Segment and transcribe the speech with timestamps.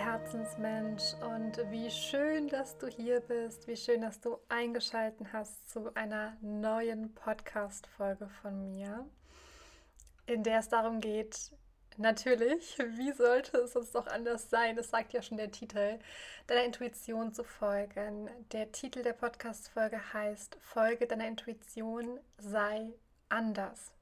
[0.00, 5.94] Herzensmensch und wie schön, dass du hier bist, wie schön, dass du eingeschaltet hast zu
[5.94, 9.06] einer neuen Podcast-Folge von mir,
[10.24, 11.52] in der es darum geht,
[11.98, 14.74] natürlich, wie sollte es sonst doch anders sein?
[14.74, 15.98] Das sagt ja schon der Titel,
[16.46, 18.30] deiner Intuition zu folgen.
[18.52, 22.94] Der Titel der Podcast-Folge heißt Folge deiner Intuition sei
[23.28, 23.92] anders.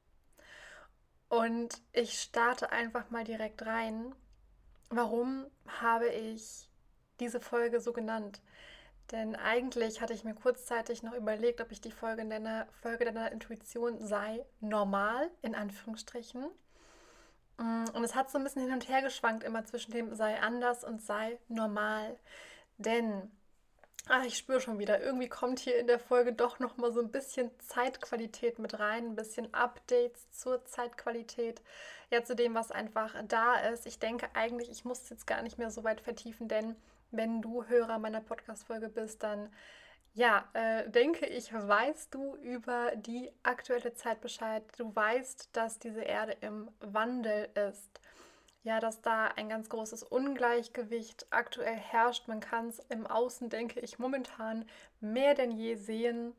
[1.29, 4.15] Und ich starte einfach mal direkt rein
[4.91, 5.47] warum
[5.81, 6.69] habe ich
[7.21, 8.41] diese Folge so genannt?
[9.11, 13.33] Denn eigentlich hatte ich mir kurzzeitig noch überlegt, ob ich die Folge nenne, Folge deiner
[13.33, 16.45] Intuition sei normal, in Anführungsstrichen.
[17.57, 20.39] Mm, und es hat so ein bisschen hin und her geschwankt, immer zwischen dem sei
[20.41, 22.19] anders und sei normal.
[22.77, 23.31] Denn
[24.07, 27.01] Ah, ich spüre schon wieder, irgendwie kommt hier in der Folge doch noch mal so
[27.01, 31.61] ein bisschen Zeitqualität mit rein, ein bisschen Updates zur Zeitqualität,
[32.11, 33.87] ja zu dem, was einfach da ist.
[33.87, 36.75] Ich denke eigentlich, ich muss es jetzt gar nicht mehr so weit vertiefen, denn
[37.11, 39.51] wenn du Hörer meiner Podcast-Folge bist, dann
[40.15, 44.65] ja, äh, denke ich, weißt du über die aktuelle Zeit Bescheid.
[44.77, 48.01] Du weißt, dass diese Erde im Wandel ist
[48.69, 52.29] ja, dass da ein ganz großes Ungleichgewicht aktuell herrscht.
[52.29, 54.67] Man kann es im Außen, denke ich, momentan
[55.01, 56.35] mehr denn je sehen.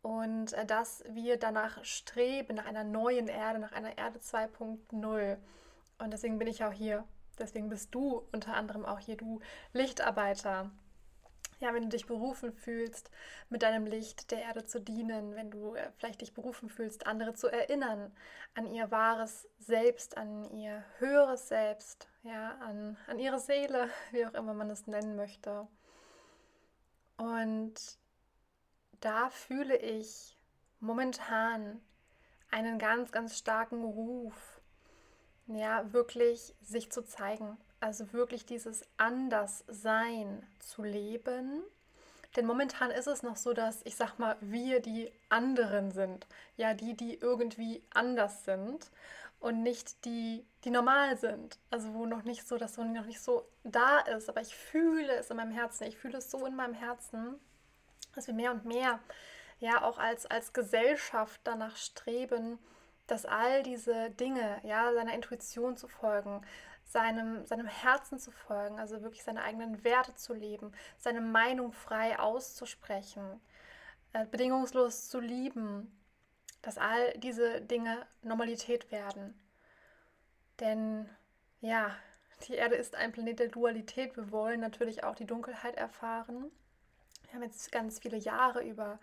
[0.00, 5.38] Und äh, dass wir danach streben, nach einer neuen Erde, nach einer Erde 2.0.
[5.98, 7.04] Und deswegen bin ich auch hier.
[7.36, 9.40] Deswegen bist du unter anderem auch hier, du
[9.72, 10.70] Lichtarbeiter
[11.62, 13.10] ja, wenn du dich berufen fühlst,
[13.48, 17.34] mit deinem Licht der Erde zu dienen, wenn du äh, vielleicht dich berufen fühlst, andere
[17.34, 18.12] zu erinnern
[18.54, 24.34] an ihr wahres Selbst, an ihr höheres Selbst, ja, an, an ihre Seele, wie auch
[24.34, 25.68] immer man es nennen möchte.
[27.16, 27.74] Und
[29.00, 30.36] da fühle ich
[30.80, 31.80] momentan
[32.50, 34.60] einen ganz, ganz starken Ruf,
[35.46, 41.62] ja, wirklich sich zu zeigen, also wirklich dieses Anderssein zu leben.
[42.36, 46.26] Denn momentan ist es noch so, dass ich sag mal, wir die anderen sind.
[46.56, 48.90] Ja, die, die irgendwie anders sind
[49.40, 51.58] und nicht die, die normal sind.
[51.70, 54.28] Also wo noch nicht so, dass so noch nicht so da ist.
[54.28, 55.84] Aber ich fühle es in meinem Herzen.
[55.84, 57.38] Ich fühle es so in meinem Herzen,
[58.14, 59.00] dass wir mehr und mehr
[59.58, 62.58] ja auch als, als Gesellschaft danach streben,
[63.08, 66.42] dass all diese Dinge, ja, seiner Intuition zu folgen,
[66.92, 72.18] seinem, seinem Herzen zu folgen, also wirklich seine eigenen Werte zu leben, seine Meinung frei
[72.18, 73.40] auszusprechen,
[74.12, 75.90] äh, bedingungslos zu lieben,
[76.60, 79.34] dass all diese Dinge Normalität werden.
[80.60, 81.08] Denn
[81.60, 81.96] ja,
[82.46, 84.16] die Erde ist ein Planet der Dualität.
[84.16, 86.52] Wir wollen natürlich auch die Dunkelheit erfahren.
[87.24, 89.00] Wir haben jetzt ganz viele Jahre über,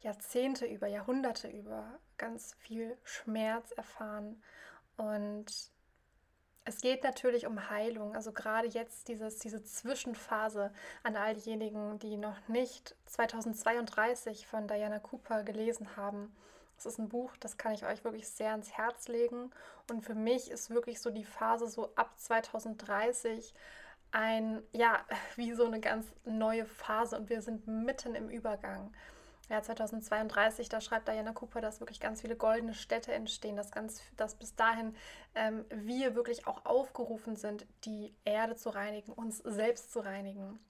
[0.00, 4.42] Jahrzehnte über, Jahrhunderte über ganz viel Schmerz erfahren.
[4.96, 5.71] Und
[6.64, 12.16] es geht natürlich um Heilung, also gerade jetzt dieses, diese Zwischenphase an all diejenigen, die
[12.16, 16.34] noch nicht 2032 von Diana Cooper gelesen haben.
[16.78, 19.50] Es ist ein Buch, das kann ich euch wirklich sehr ans Herz legen.
[19.90, 23.54] Und für mich ist wirklich so die Phase so ab 2030
[24.12, 25.04] ein, ja,
[25.36, 28.92] wie so eine ganz neue Phase und wir sind mitten im Übergang
[29.52, 34.00] ja, 2032, da schreibt Diana Cooper, dass wirklich ganz viele goldene Städte entstehen, dass, ganz,
[34.16, 34.96] dass bis dahin
[35.34, 40.58] ähm, wir wirklich auch aufgerufen sind, die Erde zu reinigen, uns selbst zu reinigen.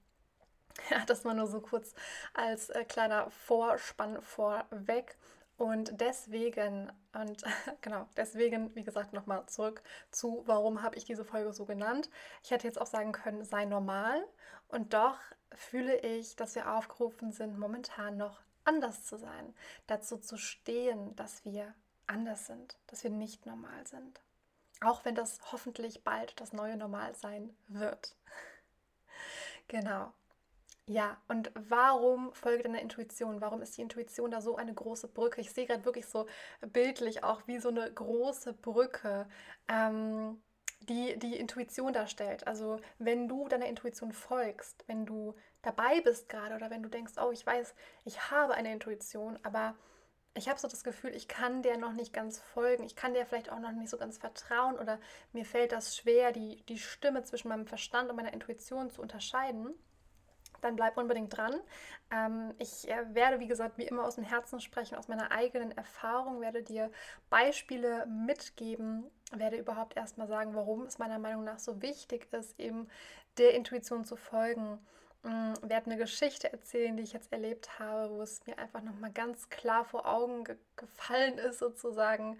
[0.90, 1.94] Ja, das mal nur so kurz
[2.32, 5.18] als äh, kleiner Vorspann vorweg.
[5.58, 7.44] Und deswegen, und
[7.82, 12.08] genau, deswegen, wie gesagt, nochmal zurück zu, warum habe ich diese Folge so genannt.
[12.42, 14.24] Ich hätte jetzt auch sagen können, sei normal.
[14.68, 15.18] Und doch
[15.54, 19.54] fühle ich, dass wir aufgerufen sind, momentan noch anders zu sein,
[19.86, 21.74] dazu zu stehen, dass wir
[22.06, 24.20] anders sind, dass wir nicht normal sind.
[24.80, 28.16] Auch wenn das hoffentlich bald das neue Normal sein wird.
[29.68, 30.12] genau.
[30.86, 33.40] Ja, und warum folge deiner Intuition?
[33.40, 35.40] Warum ist die Intuition da so eine große Brücke?
[35.40, 36.26] Ich sehe gerade wirklich so
[36.60, 39.28] bildlich auch wie so eine große Brücke.
[39.68, 40.42] Ähm,
[40.86, 42.46] die die Intuition darstellt.
[42.46, 47.14] Also wenn du deiner Intuition folgst, wenn du dabei bist gerade oder wenn du denkst,
[47.22, 47.74] oh, ich weiß,
[48.04, 49.74] ich habe eine Intuition, aber
[50.34, 53.26] ich habe so das Gefühl, ich kann der noch nicht ganz folgen, ich kann der
[53.26, 54.98] vielleicht auch noch nicht so ganz vertrauen oder
[55.32, 59.74] mir fällt das schwer, die, die Stimme zwischen meinem Verstand und meiner Intuition zu unterscheiden
[60.62, 61.60] dann bleib unbedingt dran.
[62.10, 65.72] Ähm, ich äh, werde, wie gesagt, wie immer aus dem Herzen sprechen, aus meiner eigenen
[65.72, 66.90] Erfahrung, werde dir
[67.28, 72.88] Beispiele mitgeben, werde überhaupt erstmal sagen, warum es meiner Meinung nach so wichtig ist, eben
[73.38, 74.78] der Intuition zu folgen.
[75.24, 79.12] Ähm, werde eine Geschichte erzählen, die ich jetzt erlebt habe, wo es mir einfach nochmal
[79.12, 82.38] ganz klar vor Augen ge gefallen ist, sozusagen,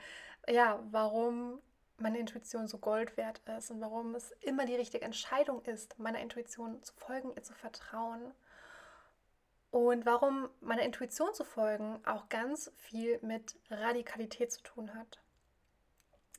[0.48, 1.60] ja, warum
[1.98, 6.20] meine Intuition so Gold wert ist und warum es immer die richtige Entscheidung ist, meiner
[6.20, 8.32] Intuition zu folgen, ihr zu vertrauen.
[9.70, 15.21] Und warum meiner Intuition zu folgen auch ganz viel mit Radikalität zu tun hat.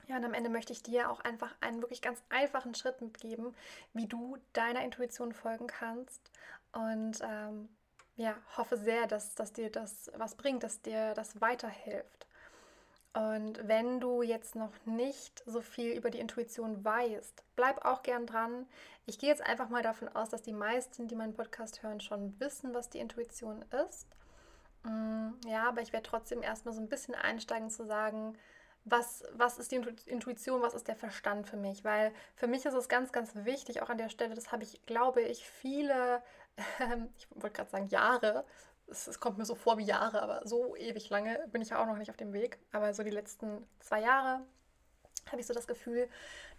[0.07, 3.55] Ja, und am Ende möchte ich dir auch einfach einen wirklich ganz einfachen Schritt mitgeben,
[3.93, 6.31] wie du deiner Intuition folgen kannst.
[6.73, 7.69] Und ähm,
[8.15, 12.27] ja, hoffe sehr, dass, dass dir das was bringt, dass dir das weiterhilft.
[13.13, 18.25] Und wenn du jetzt noch nicht so viel über die Intuition weißt, bleib auch gern
[18.25, 18.65] dran.
[19.05, 22.39] Ich gehe jetzt einfach mal davon aus, dass die meisten, die meinen Podcast hören, schon
[22.39, 24.07] wissen, was die Intuition ist.
[24.81, 28.35] Mm, ja, aber ich werde trotzdem erstmal so ein bisschen einsteigen zu sagen,
[28.85, 31.83] was, was ist die Intuition, was ist der Verstand für mich?
[31.83, 34.85] Weil für mich ist es ganz, ganz wichtig, auch an der Stelle, das habe ich,
[34.85, 36.21] glaube ich, viele,
[36.79, 38.45] äh, ich wollte gerade sagen Jahre
[38.87, 41.81] es, es, kommt mir so vor wie Jahre, aber so ewig lange bin ich ja
[41.81, 42.59] auch noch nicht auf dem Weg.
[42.71, 44.41] Aber so die letzten zwei Jahre
[45.31, 46.09] habe ich so das Gefühl,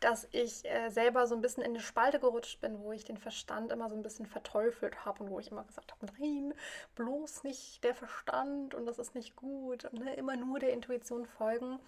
[0.01, 3.19] dass ich äh, selber so ein bisschen in eine Spalte gerutscht bin, wo ich den
[3.19, 6.55] Verstand immer so ein bisschen verteufelt habe und wo ich immer gesagt habe, nein,
[6.95, 11.27] bloß nicht der Verstand und das ist nicht gut und ne, immer nur der Intuition
[11.27, 11.79] folgen.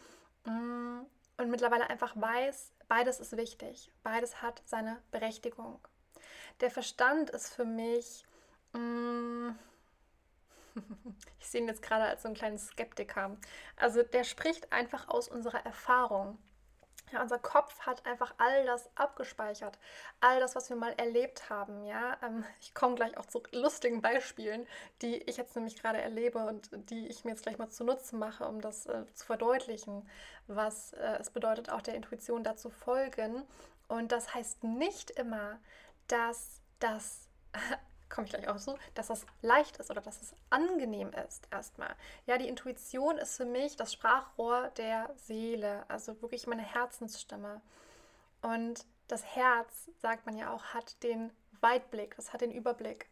[0.46, 1.00] Mm,
[1.36, 5.80] und mittlerweile einfach weiß, beides ist wichtig, beides hat seine Berechtigung.
[6.60, 8.24] Der Verstand ist für mich...
[8.72, 9.50] Mm,
[11.40, 13.36] ich sehe ihn jetzt gerade als so einen kleinen Skeptiker.
[13.76, 16.38] Also der spricht einfach aus unserer Erfahrung.
[17.12, 19.78] Ja, unser Kopf hat einfach all das abgespeichert,
[20.20, 21.84] all das, was wir mal erlebt haben.
[21.84, 24.66] Ja, ähm, ich komme gleich auch zu lustigen Beispielen,
[25.02, 28.18] die ich jetzt nämlich gerade erlebe und die ich mir jetzt gleich mal zu Nutzen
[28.18, 30.08] mache, um das äh, zu verdeutlichen,
[30.48, 33.44] was äh, es bedeutet, auch der Intuition dazu folgen.
[33.86, 35.60] Und das heißt nicht immer,
[36.08, 37.28] dass das
[38.08, 41.94] komme ich gleich auch so, dass das leicht ist oder dass es angenehm ist erstmal.
[42.26, 47.60] Ja, die Intuition ist für mich das Sprachrohr der Seele, also wirklich meine Herzensstimme.
[48.42, 53.08] Und das Herz, sagt man ja auch, hat den Weitblick, das hat den Überblick.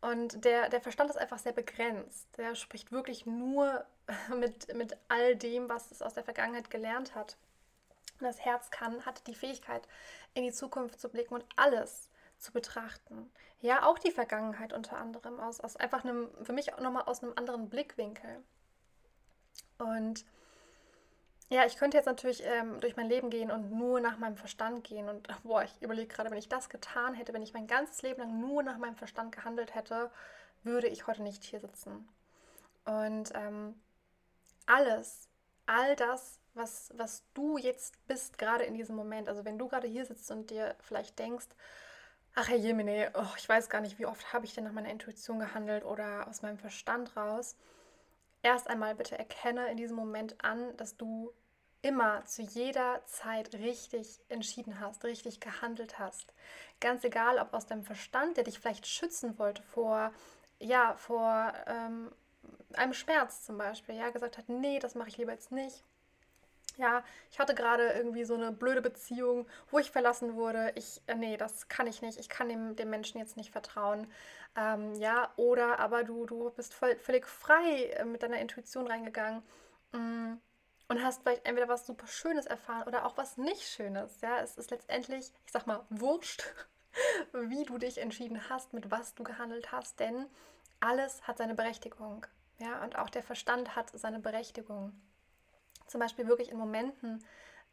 [0.00, 2.28] Und der, der Verstand ist einfach sehr begrenzt.
[2.36, 3.84] Der spricht wirklich nur
[4.36, 7.36] mit, mit all dem, was es aus der Vergangenheit gelernt hat.
[8.20, 9.88] Und das Herz kann, hat die Fähigkeit,
[10.34, 12.10] in die Zukunft zu blicken und alles
[12.44, 13.30] zu betrachten.
[13.60, 17.22] Ja, auch die Vergangenheit unter anderem aus, aus einfach einem, für mich auch nochmal aus
[17.22, 18.44] einem anderen Blickwinkel.
[19.78, 20.24] Und
[21.48, 24.84] ja, ich könnte jetzt natürlich ähm, durch mein Leben gehen und nur nach meinem Verstand
[24.84, 25.08] gehen.
[25.08, 28.20] Und boah, ich überlege gerade, wenn ich das getan hätte, wenn ich mein ganzes Leben
[28.20, 30.10] lang nur nach meinem Verstand gehandelt hätte,
[30.62, 32.08] würde ich heute nicht hier sitzen.
[32.84, 33.80] Und ähm,
[34.66, 35.28] alles,
[35.66, 39.88] all das, was, was du jetzt bist, gerade in diesem Moment, also wenn du gerade
[39.88, 41.48] hier sitzt und dir vielleicht denkst,
[42.34, 44.90] ach Herr Jemine, oh, ich weiß gar nicht, wie oft habe ich denn nach meiner
[44.90, 47.56] Intuition gehandelt oder aus meinem Verstand raus.
[48.42, 51.32] Erst einmal bitte erkenne in diesem Moment an, dass du
[51.82, 56.32] immer zu jeder Zeit richtig entschieden hast, richtig gehandelt hast.
[56.80, 60.12] Ganz egal, ob aus deinem Verstand, der dich vielleicht schützen wollte vor,
[60.58, 62.10] ja, vor ähm,
[62.74, 65.84] einem Schmerz zum Beispiel, ja, gesagt hat, nee, das mache ich lieber jetzt nicht
[66.76, 70.72] ja, ich hatte gerade irgendwie so eine blöde Beziehung, wo ich verlassen wurde.
[70.74, 72.18] Ich, äh, nee, das kann ich nicht.
[72.18, 74.06] Ich kann dem, dem Menschen jetzt nicht vertrauen.
[74.56, 79.42] Ähm, ja, oder aber du, du bist voll, völlig frei äh, mit deiner Intuition reingegangen
[79.92, 80.34] mm,
[80.88, 84.20] und hast vielleicht entweder was super Schönes erfahren oder auch was nicht Schönes.
[84.20, 86.44] Ja, es ist letztendlich, ich sag mal, wurscht,
[87.32, 90.26] wie du dich entschieden hast, mit was du gehandelt hast, denn
[90.80, 92.26] alles hat seine Berechtigung.
[92.58, 94.92] Ja, und auch der Verstand hat seine Berechtigung.
[95.86, 97.24] Zum Beispiel wirklich in Momenten,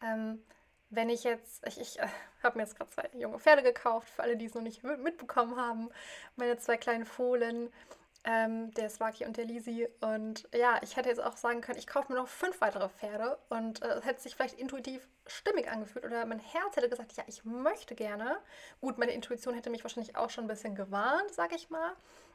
[0.01, 0.43] ähm,
[0.89, 2.07] wenn ich jetzt, ich, ich äh,
[2.43, 5.55] habe mir jetzt gerade zwei junge Pferde gekauft, für alle, die es noch nicht mitbekommen
[5.55, 5.89] haben,
[6.35, 7.71] meine zwei kleinen Fohlen,
[8.23, 9.87] ähm, der Swaki und der Lisi.
[10.01, 13.37] Und ja, ich hätte jetzt auch sagen können, ich kaufe mir noch fünf weitere Pferde
[13.49, 17.23] und äh, es hätte sich vielleicht intuitiv stimmig angefühlt oder mein Herz hätte gesagt, ja,
[17.27, 18.37] ich möchte gerne.
[18.79, 21.93] Gut, meine Intuition hätte mich wahrscheinlich auch schon ein bisschen gewarnt, sage ich mal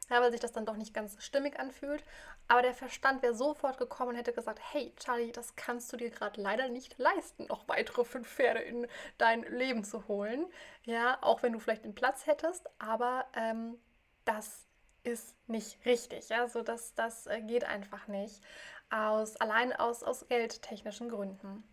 [0.09, 2.03] ja, weil sich das dann doch nicht ganz stimmig anfühlt.
[2.47, 6.09] Aber der Verstand wäre sofort gekommen und hätte gesagt, hey Charlie, das kannst du dir
[6.09, 10.45] gerade leider nicht leisten, noch weitere fünf Pferde in dein Leben zu holen.
[10.85, 13.77] Ja, auch wenn du vielleicht den Platz hättest, aber ähm,
[14.23, 14.66] das
[15.07, 16.29] ist nicht richtig.
[16.29, 18.41] Ja, so das, das äh, geht einfach nicht.
[18.89, 21.63] Aus, allein aus, aus geldtechnischen Gründen.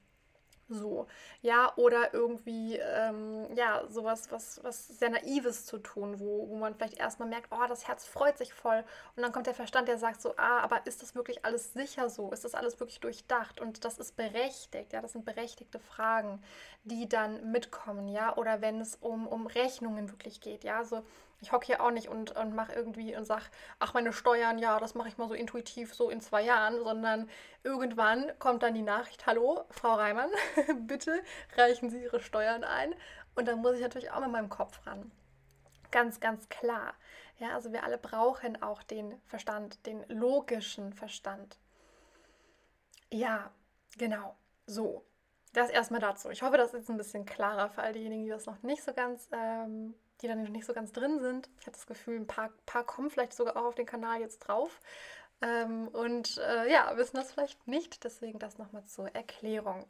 [0.70, 1.06] So,
[1.42, 6.74] ja, oder irgendwie, ähm, ja, sowas, was, was sehr Naives zu tun, wo, wo man
[6.74, 8.82] vielleicht erstmal merkt, oh, das Herz freut sich voll.
[9.14, 12.08] Und dann kommt der Verstand, der sagt so, ah, aber ist das wirklich alles sicher
[12.08, 12.32] so?
[12.32, 13.60] Ist das alles wirklich durchdacht?
[13.60, 16.42] Und das ist berechtigt, ja, das sind berechtigte Fragen,
[16.84, 21.02] die dann mitkommen, ja, oder wenn es um, um Rechnungen wirklich geht, ja, so,
[21.44, 23.44] Ich hocke hier auch nicht und, und mache irgendwie und sage,
[23.78, 27.28] ach, meine Steuern, ja, das mache ich mal so intuitiv, so in zwei Jahren, sondern
[27.62, 30.30] irgendwann kommt dann die Nachricht, hallo, Frau Reimann,
[30.86, 31.22] bitte
[31.54, 32.94] reichen Sie Ihre Steuern ein.
[33.34, 35.12] Und dann muss ich natürlich auch mit meinem Kopf ran.
[35.90, 36.94] Ganz, ganz klar.
[37.38, 41.58] Ja, also wir alle brauchen auch den Verstand, den logischen Verstand.
[43.10, 43.50] Ja,
[43.98, 44.34] genau.
[44.64, 45.04] So,
[45.52, 46.30] das erstmal dazu.
[46.30, 48.94] Ich hoffe, das ist ein bisschen klarer für all diejenigen, die das noch nicht so
[48.94, 51.48] ganz ähm, die dann noch nicht so ganz drin sind.
[51.60, 54.40] Ich habe das Gefühl, ein paar, paar kommen vielleicht sogar auch auf den Kanal jetzt
[54.40, 54.80] drauf.
[55.42, 58.04] Ähm, und äh, ja, wissen das vielleicht nicht.
[58.04, 59.86] Deswegen das nochmal zur Erklärung.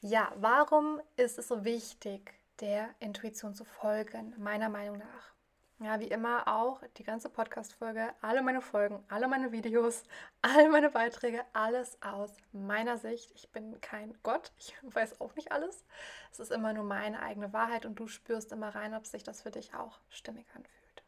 [0.00, 5.34] Ja, warum ist es so wichtig, der Intuition zu folgen, meiner Meinung nach?
[5.82, 10.02] Ja, wie immer auch die ganze Podcast-Folge, alle meine Folgen, alle meine Videos,
[10.42, 13.30] alle meine Beiträge, alles aus meiner Sicht.
[13.34, 15.86] Ich bin kein Gott, ich weiß auch nicht alles.
[16.32, 19.40] Es ist immer nur meine eigene Wahrheit und du spürst immer rein, ob sich das
[19.40, 21.02] für dich auch stimmig anfühlt.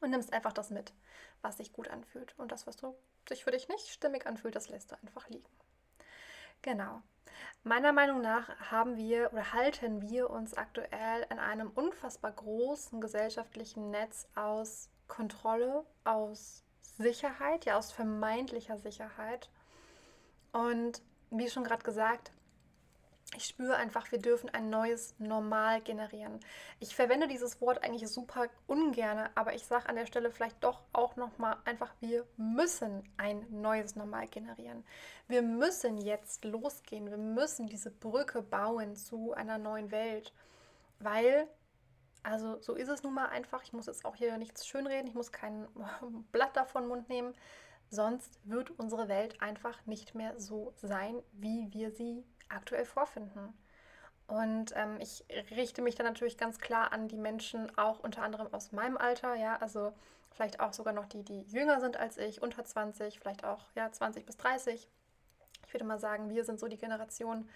[0.00, 0.92] Und nimmst einfach das mit,
[1.40, 2.34] was sich gut anfühlt.
[2.38, 2.96] Und das, was du,
[3.28, 5.59] sich für dich nicht stimmig anfühlt, das lässt du einfach liegen.
[6.62, 7.02] Genau.
[7.62, 13.90] Meiner Meinung nach haben wir oder halten wir uns aktuell in einem unfassbar großen gesellschaftlichen
[13.90, 16.64] Netz aus Kontrolle, aus
[16.96, 19.50] Sicherheit, ja aus vermeintlicher Sicherheit.
[20.52, 22.32] Und wie schon gerade gesagt,
[23.36, 26.40] ich spüre einfach, wir dürfen ein neues Normal generieren.
[26.80, 30.82] Ich verwende dieses Wort eigentlich super ungern, aber ich sage an der Stelle vielleicht doch
[30.92, 34.84] auch nochmal einfach, wir müssen ein neues Normal generieren.
[35.28, 40.32] Wir müssen jetzt losgehen, wir müssen diese Brücke bauen zu einer neuen Welt,
[40.98, 41.46] weil,
[42.24, 45.14] also so ist es nun mal einfach, ich muss jetzt auch hier nichts schönreden, ich
[45.14, 45.68] muss kein
[46.32, 47.32] Blatt davon Mund nehmen,
[47.90, 53.54] sonst wird unsere Welt einfach nicht mehr so sein, wie wir sie aktuell vorfinden.
[54.26, 58.52] Und ähm, ich richte mich dann natürlich ganz klar an die Menschen, auch unter anderem
[58.52, 59.92] aus meinem Alter, ja, also
[60.30, 63.90] vielleicht auch sogar noch die, die jünger sind als ich, unter 20, vielleicht auch ja
[63.90, 64.88] 20 bis 30.
[65.66, 67.48] Ich würde mal sagen, wir sind so die Generation,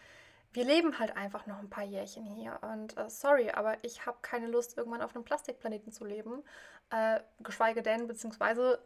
[0.52, 2.58] wir leben halt einfach noch ein paar Jährchen hier.
[2.62, 6.42] Und äh, sorry, aber ich habe keine Lust, irgendwann auf einem Plastikplaneten zu leben.
[6.90, 8.80] Äh, geschweige denn, beziehungsweise,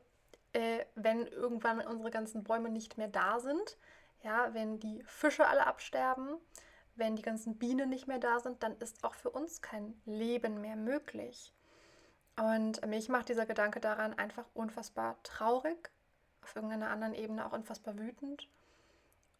[0.52, 3.76] äh, wenn irgendwann unsere ganzen Bäume nicht mehr da sind,
[4.22, 6.38] ja, wenn die Fische alle absterben,
[6.96, 10.60] wenn die ganzen Bienen nicht mehr da sind, dann ist auch für uns kein Leben
[10.60, 11.52] mehr möglich.
[12.36, 15.90] Und mich macht dieser Gedanke daran einfach unfassbar traurig,
[16.42, 18.48] auf irgendeiner anderen Ebene auch unfassbar wütend.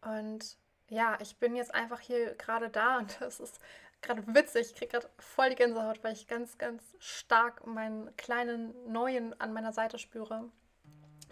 [0.01, 0.57] Und
[0.89, 3.61] ja, ich bin jetzt einfach hier gerade da und es ist
[4.01, 4.69] gerade witzig.
[4.69, 9.53] Ich kriege gerade voll die Gänsehaut, weil ich ganz, ganz stark meinen kleinen Neuen an
[9.53, 10.49] meiner Seite spüre.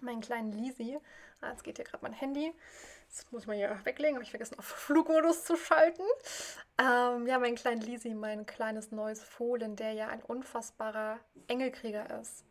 [0.01, 0.99] Meinen kleinen Lisi.
[1.41, 2.53] Ah, jetzt geht hier gerade mein Handy.
[3.09, 6.03] Das muss man ja weglegen, habe ich vergessen, auf Flugmodus zu schalten.
[6.79, 12.45] Ähm, ja, mein kleiner Lisi, mein kleines neues Fohlen, der ja ein unfassbarer Engelkrieger ist.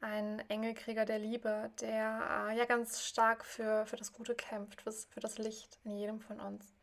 [0.00, 4.92] Ein Engelkrieger der Liebe, der äh, ja ganz stark für, für das Gute kämpft, für,
[4.92, 6.74] für das Licht in jedem von uns.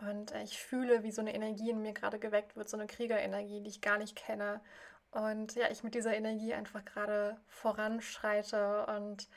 [0.00, 2.86] Und äh, ich fühle, wie so eine Energie in mir gerade geweckt wird, so eine
[2.86, 4.60] Kriegerenergie, die ich gar nicht kenne.
[5.10, 9.28] Und ja, ich mit dieser Energie einfach gerade voranschreite und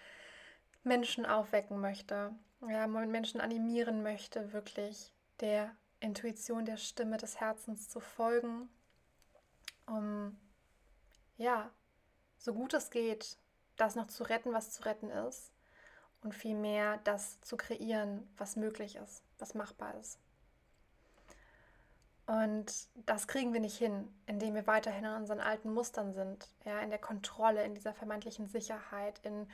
[0.83, 2.35] Menschen aufwecken möchte
[2.69, 8.69] ja, Menschen animieren möchte, wirklich der Intuition, der Stimme des Herzens zu folgen,
[9.85, 10.37] um
[11.37, 11.71] ja,
[12.37, 13.37] so gut es geht,
[13.77, 15.51] das noch zu retten, was zu retten ist
[16.23, 20.19] und vielmehr das zu kreieren, was möglich ist, was machbar ist.
[22.27, 26.79] Und das kriegen wir nicht hin, indem wir weiterhin in unseren alten Mustern sind, ja,
[26.79, 29.47] in der Kontrolle, in dieser vermeintlichen Sicherheit, in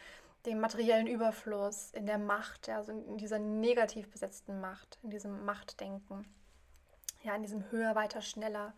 [0.48, 6.25] dem materiellen Überfluss, in der Macht, also in dieser negativ besetzten Macht, in diesem Machtdenken,
[7.22, 8.74] ja, in diesem höher, weiter, schneller.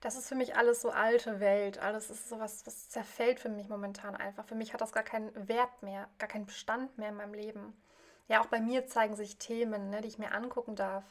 [0.00, 1.78] Das ist für mich alles so alte Welt.
[1.78, 4.46] Alles ist sowas, was zerfällt für mich momentan einfach.
[4.46, 7.74] Für mich hat das gar keinen Wert mehr, gar keinen Bestand mehr in meinem Leben.
[8.28, 11.04] Ja, auch bei mir zeigen sich Themen, ne, die ich mir angucken darf,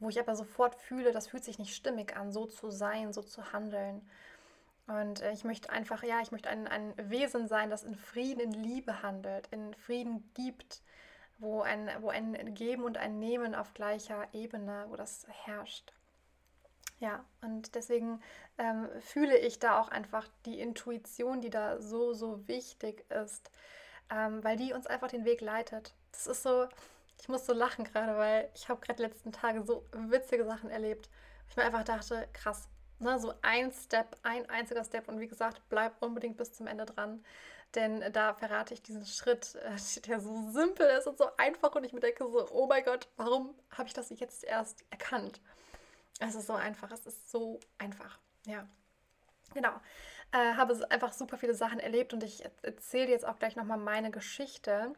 [0.00, 3.22] wo ich aber sofort fühle, das fühlt sich nicht stimmig an, so zu sein, so
[3.22, 4.08] zu handeln.
[4.86, 8.40] Und äh, ich möchte einfach, ja, ich möchte ein, ein Wesen sein, das in Frieden,
[8.40, 10.82] in Liebe handelt, in Frieden gibt,
[11.38, 15.92] wo ein, wo ein Geben und ein Nehmen auf gleicher Ebene, wo das herrscht.
[17.00, 18.20] Ja, und deswegen
[18.58, 23.50] ähm, fühle ich da auch einfach die Intuition, die da so, so wichtig ist,
[24.10, 25.94] ähm, weil die uns einfach den Weg leitet.
[26.12, 26.68] Das ist so,
[27.20, 31.08] ich muss so lachen gerade, weil ich habe gerade letzten Tage so witzige Sachen erlebt.
[31.48, 32.68] Ich mir einfach dachte, krass,
[33.04, 36.86] Ne, so ein Step, ein einziger Step und wie gesagt, bleib unbedingt bis zum Ende
[36.86, 37.22] dran,
[37.74, 41.84] denn da verrate ich diesen Schritt, äh, der so simpel ist und so einfach und
[41.84, 45.42] ich mir denke so, oh mein Gott, warum habe ich das jetzt erst erkannt?
[46.18, 48.66] Es ist so einfach, es ist so einfach, ja.
[49.52, 49.74] Genau.
[50.32, 54.12] äh, habe einfach super viele Sachen erlebt und ich erzähle jetzt auch gleich nochmal meine
[54.12, 54.94] Geschichte.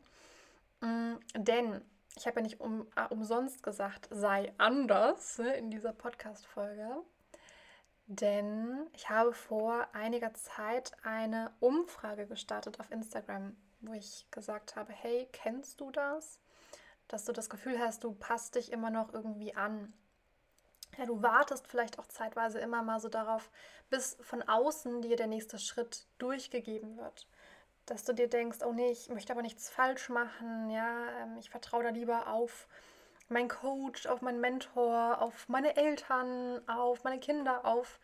[0.81, 1.83] Mm, denn
[2.15, 7.03] ich habe ja nicht um, äh, umsonst gesagt, sei anders ne, in dieser Podcast-Folge.
[8.07, 14.93] Denn ich habe vor einiger Zeit eine Umfrage gestartet auf Instagram, wo ich gesagt habe,
[14.93, 16.41] hey, kennst du das?
[17.09, 19.93] Dass du das Gefühl hast, du passt dich immer noch irgendwie an.
[20.97, 23.51] Ja, du wartest vielleicht auch zeitweise immer mal so darauf,
[23.91, 27.27] bis von außen dir der nächste Schritt durchgegeben wird.
[27.87, 31.51] Dass du dir denkst, oh nee, ich möchte aber nichts falsch machen, ja, ähm, ich
[31.51, 32.69] vertraue da lieber auf
[33.29, 37.99] meinen Coach, auf meinen Mentor, auf meine Eltern, auf meine Kinder, auf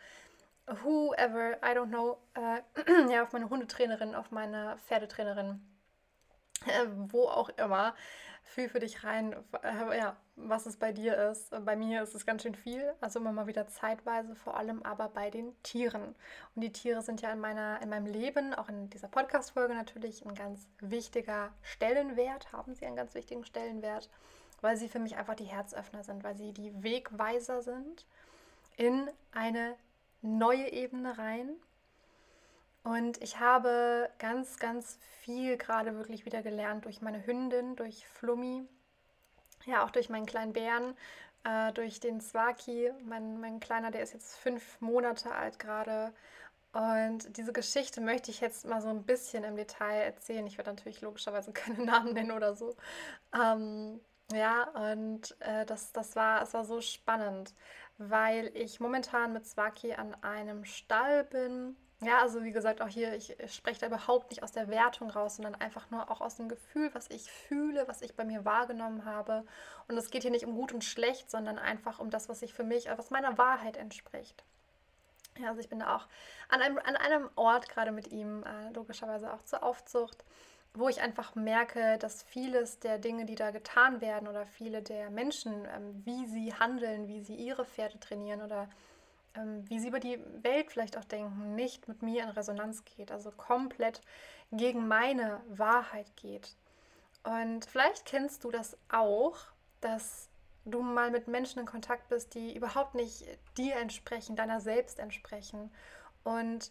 [0.66, 2.62] whoever, I don't know, äh,
[3.12, 5.60] ja, auf meine Hundetrainerin, auf meine Pferdetrainerin,
[6.66, 7.94] äh, wo auch immer.
[8.44, 11.50] Fühl für dich rein, äh, ja, was es bei dir ist.
[11.64, 15.08] Bei mir ist es ganz schön viel, also immer mal wieder zeitweise, vor allem aber
[15.08, 16.16] bei den Tieren.
[16.54, 20.26] Und die Tiere sind ja in, meiner, in meinem Leben, auch in dieser Podcast-Folge natürlich,
[20.26, 24.10] ein ganz wichtiger Stellenwert, haben sie einen ganz wichtigen Stellenwert
[24.62, 28.06] weil sie für mich einfach die Herzöffner sind, weil sie die Wegweiser sind
[28.76, 29.76] in eine
[30.22, 31.50] neue Ebene rein.
[32.84, 38.66] Und ich habe ganz, ganz viel gerade wirklich wieder gelernt durch meine Hündin, durch Flummi,
[39.66, 40.96] ja auch durch meinen kleinen Bären,
[41.44, 42.90] äh, durch den Swaki.
[43.04, 46.12] Mein, mein Kleiner, der ist jetzt fünf Monate alt gerade.
[46.72, 50.46] Und diese Geschichte möchte ich jetzt mal so ein bisschen im Detail erzählen.
[50.46, 52.74] Ich werde natürlich logischerweise keine Namen nennen oder so.
[53.34, 54.00] Ähm,
[54.32, 57.54] ja, und äh, das, das war, es war so spannend,
[57.98, 61.76] weil ich momentan mit Swaki an einem Stall bin.
[62.00, 65.36] Ja, also wie gesagt, auch hier, ich spreche da überhaupt nicht aus der Wertung raus,
[65.36, 69.04] sondern einfach nur auch aus dem Gefühl, was ich fühle, was ich bei mir wahrgenommen
[69.04, 69.44] habe.
[69.86, 72.54] Und es geht hier nicht um gut und schlecht, sondern einfach um das, was ich
[72.54, 74.42] für mich, was meiner Wahrheit entspricht.
[75.38, 76.08] Ja, also ich bin da auch
[76.48, 80.24] an einem, an einem Ort gerade mit ihm, äh, logischerweise auch zur Aufzucht
[80.74, 85.10] wo ich einfach merke, dass vieles der Dinge, die da getan werden oder viele der
[85.10, 88.68] Menschen, ähm, wie sie handeln, wie sie ihre Pferde trainieren oder
[89.34, 93.12] ähm, wie sie über die Welt vielleicht auch denken, nicht mit mir in Resonanz geht,
[93.12, 94.00] also komplett
[94.50, 96.56] gegen meine Wahrheit geht.
[97.22, 99.36] Und vielleicht kennst du das auch,
[99.80, 100.28] dass
[100.64, 103.24] du mal mit Menschen in Kontakt bist, die überhaupt nicht
[103.56, 105.70] dir entsprechen, deiner selbst entsprechen.
[106.24, 106.70] Und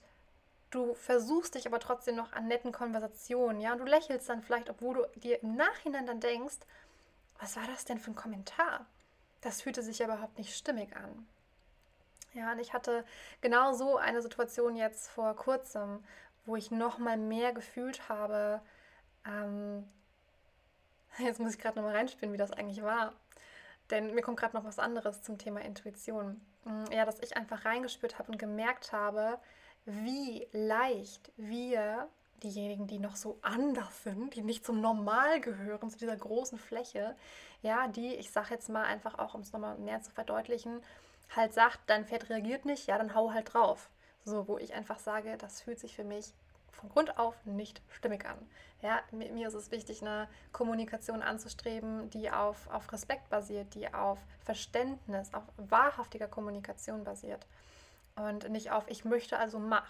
[0.71, 4.69] du versuchst dich aber trotzdem noch an netten Konversationen, ja, und du lächelst dann vielleicht,
[4.69, 6.57] obwohl du dir im Nachhinein dann denkst,
[7.39, 8.85] was war das denn für ein Kommentar?
[9.41, 11.27] Das fühlte sich ja überhaupt nicht stimmig an.
[12.33, 13.03] Ja, und ich hatte
[13.41, 16.03] genau so eine Situation jetzt vor kurzem,
[16.45, 18.61] wo ich noch mal mehr gefühlt habe.
[19.25, 19.87] Ähm,
[21.17, 23.13] jetzt muss ich gerade noch mal reinspielen, wie das eigentlich war.
[23.89, 26.39] Denn mir kommt gerade noch was anderes zum Thema Intuition.
[26.63, 29.37] Mm, ja, dass ich einfach reingespürt habe und gemerkt habe,
[29.85, 32.07] wie leicht wir,
[32.43, 37.15] diejenigen, die noch so anders sind, die nicht zum Normal gehören, zu dieser großen Fläche,
[37.61, 40.81] ja, die, ich sage jetzt mal einfach auch, um es nochmal mehr zu verdeutlichen,
[41.35, 43.89] halt sagt, dein Pferd reagiert nicht, ja, dann hau halt drauf.
[44.23, 46.33] So, wo ich einfach sage, das fühlt sich für mich
[46.71, 48.37] von Grund auf nicht stimmig an.
[48.81, 54.19] Ja, mir, ist es wichtig, eine Kommunikation anzustreben, die auf, auf Respekt basiert, die auf
[54.43, 57.45] Verständnis, auf wahrhaftiger Kommunikation basiert
[58.29, 59.89] und nicht auf ich möchte, also mach.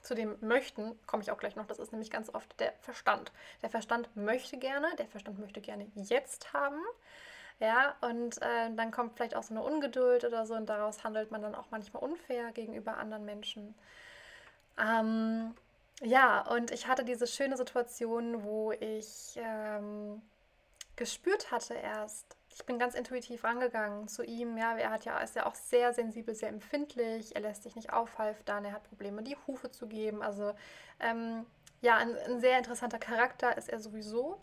[0.00, 1.66] Zu dem Möchten komme ich auch gleich noch.
[1.66, 3.32] Das ist nämlich ganz oft der Verstand.
[3.62, 6.80] Der Verstand möchte gerne, der Verstand möchte gerne jetzt haben.
[7.60, 11.32] Ja, und äh, dann kommt vielleicht auch so eine Ungeduld oder so und daraus handelt
[11.32, 13.74] man dann auch manchmal unfair gegenüber anderen Menschen.
[14.78, 15.54] Ähm,
[16.02, 20.22] ja, und ich hatte diese schöne Situation, wo ich ähm,
[20.94, 24.56] gespürt hatte erst, ich bin ganz intuitiv rangegangen zu ihm.
[24.56, 27.34] Ja, er hat ja, ist ja auch sehr sensibel, sehr empfindlich.
[27.36, 28.64] Er lässt sich nicht aufhalftern.
[28.64, 30.22] Er hat Probleme, die Hufe zu geben.
[30.22, 30.54] Also
[31.00, 31.46] ähm,
[31.80, 34.40] ja, ein, ein, sehr interessanter Charakter ist er sowieso.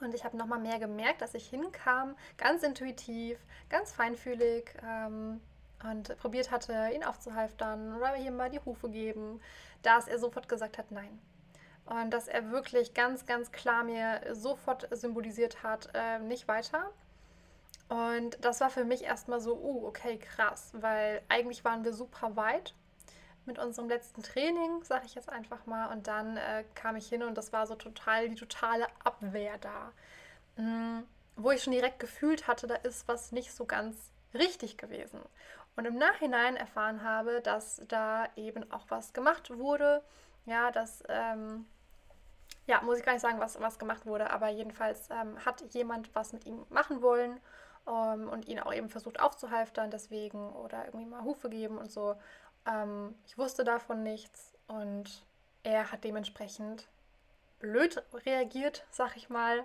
[0.00, 5.40] Und ich habe nochmal mehr gemerkt, dass ich hinkam, ganz intuitiv, ganz feinfühlig ähm,
[5.88, 9.40] und probiert hatte, ihn aufzuhalftern oder hier mal die Hufe geben,
[9.82, 11.20] dass er sofort gesagt hat, nein.
[11.84, 16.90] Und dass er wirklich ganz, ganz klar mir sofort symbolisiert hat, äh, nicht weiter.
[17.92, 22.36] Und das war für mich erstmal so, uh, okay, krass, weil eigentlich waren wir super
[22.36, 22.74] weit
[23.44, 25.92] mit unserem letzten Training, sage ich jetzt einfach mal.
[25.92, 29.92] Und dann äh, kam ich hin und das war so total die totale Abwehr da.
[30.56, 35.20] Mhm, wo ich schon direkt gefühlt hatte, da ist was nicht so ganz richtig gewesen.
[35.76, 40.02] Und im Nachhinein erfahren habe, dass da eben auch was gemacht wurde.
[40.46, 41.66] Ja, dass, ähm,
[42.66, 46.14] ja, muss ich gar nicht sagen, was, was gemacht wurde, aber jedenfalls ähm, hat jemand
[46.14, 47.38] was mit ihm machen wollen
[47.86, 52.16] ähm, und ihn auch eben versucht aufzuhalftern deswegen oder irgendwie mal Hufe geben und so.
[52.66, 55.24] Ähm, ich wusste davon nichts und
[55.62, 56.88] er hat dementsprechend
[57.58, 59.60] blöd reagiert, sag ich mal,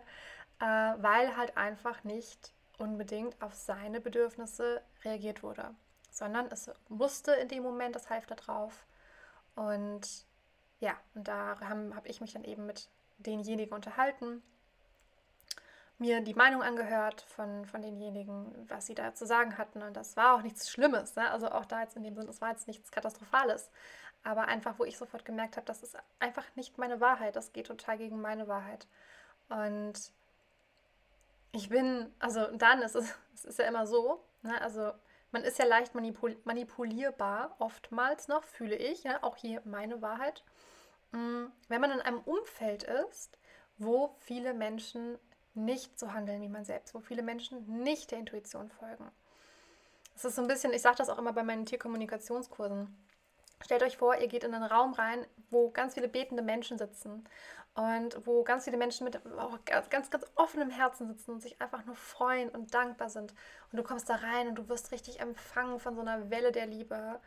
[0.60, 5.74] äh, weil halt einfach nicht unbedingt auf seine Bedürfnisse reagiert wurde,
[6.12, 8.86] sondern es musste in dem Moment das Halfter drauf.
[9.56, 10.26] Und
[10.80, 14.44] ja, und da habe hab ich mich dann eben mit denjenigen unterhalten,
[16.00, 19.82] mir die Meinung angehört von, von denjenigen, was sie da zu sagen hatten.
[19.82, 21.16] Und das war auch nichts Schlimmes.
[21.16, 21.30] Ne?
[21.32, 23.70] Also auch da jetzt in dem Sinne, es war jetzt nichts Katastrophales.
[24.24, 27.36] Aber einfach, wo ich sofort gemerkt habe, das ist einfach nicht meine Wahrheit.
[27.36, 28.88] Das geht total gegen meine Wahrheit.
[29.50, 30.12] Und
[31.52, 34.62] ich bin, also dann ist es, es ist ja immer so, ne?
[34.62, 34.92] also
[35.32, 39.24] man ist ja leicht manipul manipulierbar, oftmals noch, fühle ich, ja?
[39.24, 40.44] auch hier meine Wahrheit.
[41.12, 43.38] Mm, wenn man in einem Umfeld ist,
[43.78, 45.18] wo viele Menschen
[45.58, 49.12] nicht so handeln wie man selbst, wo viele Menschen nicht der Intuition folgen.
[50.16, 52.96] Es ist so ein bisschen, ich sage das auch immer bei meinen Tierkommunikationskursen.
[53.64, 57.28] Stellt euch vor, ihr geht in einen Raum rein, wo ganz viele betende Menschen sitzen
[57.76, 59.20] und wo ganz viele Menschen mit
[59.66, 63.34] ganz, ganz, ganz offenem Herzen sitzen und sich einfach nur freuen und dankbar sind.
[63.72, 66.66] Und du kommst da rein und du wirst richtig empfangen von so einer Welle der
[66.66, 67.20] Liebe.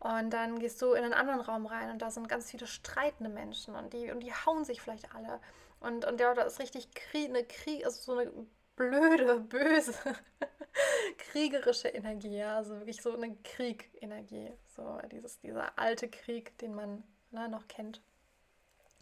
[0.00, 3.30] Und dann gehst du in einen anderen Raum rein und da sind ganz viele streitende
[3.30, 5.40] Menschen und die, und die hauen sich vielleicht alle.
[5.84, 8.32] Und, und ja, da ist richtig Krieg, eine Krieg, also so eine
[8.76, 9.94] blöde, böse,
[11.18, 17.04] kriegerische Energie, ja, also wirklich so eine Kriegenergie, so dieses, dieser alte Krieg, den man
[17.30, 18.00] ne, noch kennt.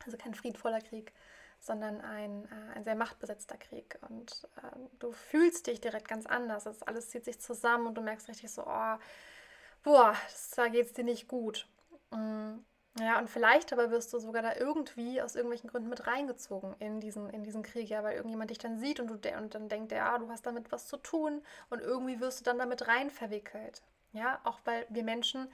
[0.05, 1.13] Also kein friedvoller Krieg,
[1.61, 3.99] sondern ein, äh, ein sehr machtbesetzter Krieg.
[4.09, 6.65] Und äh, du fühlst dich direkt ganz anders.
[6.65, 8.97] Das alles zieht sich zusammen und du merkst richtig so, oh,
[9.85, 10.17] boah,
[10.57, 11.69] da geht es dir nicht gut.
[12.11, 12.59] Mm.
[13.01, 17.01] Ja, und vielleicht aber wirst du sogar da irgendwie aus irgendwelchen Gründen mit reingezogen in
[17.01, 19.93] diesen, in diesen Krieg, ja, weil irgendjemand dich dann sieht und, du, und dann denkt,
[19.93, 23.83] ja, du hast damit was zu tun und irgendwie wirst du dann damit rein verwickelt.
[24.13, 25.49] Ja, auch weil wir Menschen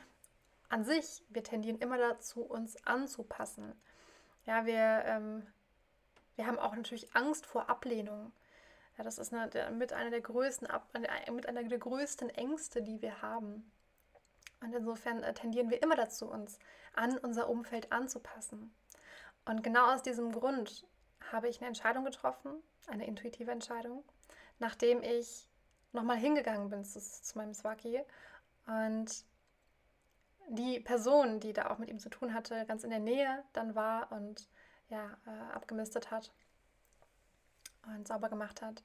[0.68, 3.72] an sich, wir tendieren immer dazu, uns anzupassen.
[4.44, 5.46] Ja, wir, ähm,
[6.34, 8.32] wir haben auch natürlich Angst vor Ablehnung.
[8.96, 10.66] Ja, das ist eine, mit einer der größten,
[11.30, 13.70] mit einer der größten Ängste, die wir haben.
[14.60, 16.58] Und insofern äh, tendieren wir immer dazu, uns
[16.94, 18.74] an unser Umfeld anzupassen.
[19.44, 20.86] Und genau aus diesem Grund
[21.32, 24.04] habe ich eine Entscheidung getroffen, eine intuitive Entscheidung,
[24.58, 25.48] nachdem ich
[25.92, 28.02] nochmal hingegangen bin zu, zu meinem Swaki
[28.66, 29.24] und
[30.50, 33.74] die Person, die da auch mit ihm zu tun hatte, ganz in der Nähe dann
[33.74, 34.48] war und
[34.88, 36.32] ja, äh, abgemistet hat
[37.86, 38.82] und sauber gemacht hat.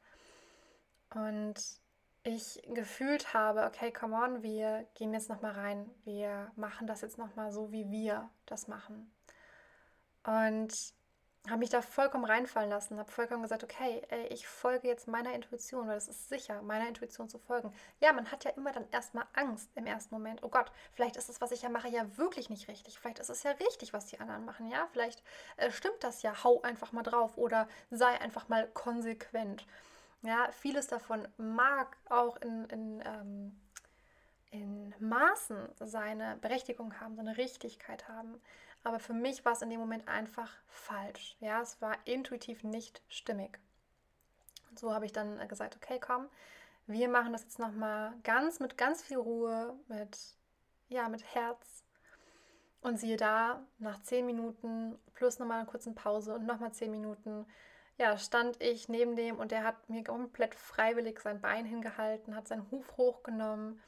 [1.14, 1.83] Und
[2.24, 5.90] ich gefühlt habe, okay, come on, wir gehen jetzt nochmal rein.
[6.06, 9.12] Wir machen das jetzt nochmal so, wie wir das machen.
[10.24, 10.94] Und
[11.50, 15.34] habe mich da vollkommen reinfallen lassen, habe vollkommen gesagt, okay, ey, ich folge jetzt meiner
[15.34, 17.74] Intuition, weil es ist sicher, meiner Intuition zu folgen.
[18.00, 20.42] Ja, man hat ja immer dann erstmal Angst im ersten Moment.
[20.42, 22.98] Oh Gott, vielleicht ist es, was ich ja mache, ja wirklich nicht richtig.
[22.98, 24.68] Vielleicht ist es ja richtig, was die anderen machen.
[24.72, 25.22] Ja, vielleicht
[25.58, 26.46] äh, stimmt das ja.
[26.46, 29.66] Hau einfach mal drauf oder sei einfach mal konsequent.
[30.24, 33.62] Ja, vieles davon mag auch in, in, ähm,
[34.52, 38.42] in Maßen seine Berechtigung haben, seine Richtigkeit haben.
[38.86, 41.36] Aber für mich war es in dem Moment einfach falsch.
[41.42, 43.60] Ja, es war intuitiv nicht stimmig.
[44.70, 46.30] Und so habe ich dann gesagt, okay, komm,
[46.88, 50.18] wir machen das jetzt nochmal ganz mit ganz viel Ruhe, mit,
[50.88, 51.84] ja, mit Herz.
[52.82, 57.46] Und siehe da, nach zehn Minuten plus nochmal eine kurze Pause und nochmal zehn Minuten
[57.98, 62.48] ja, stand ich neben dem und der hat mir komplett freiwillig sein Bein hingehalten, hat
[62.48, 63.80] seinen Huf hochgenommen.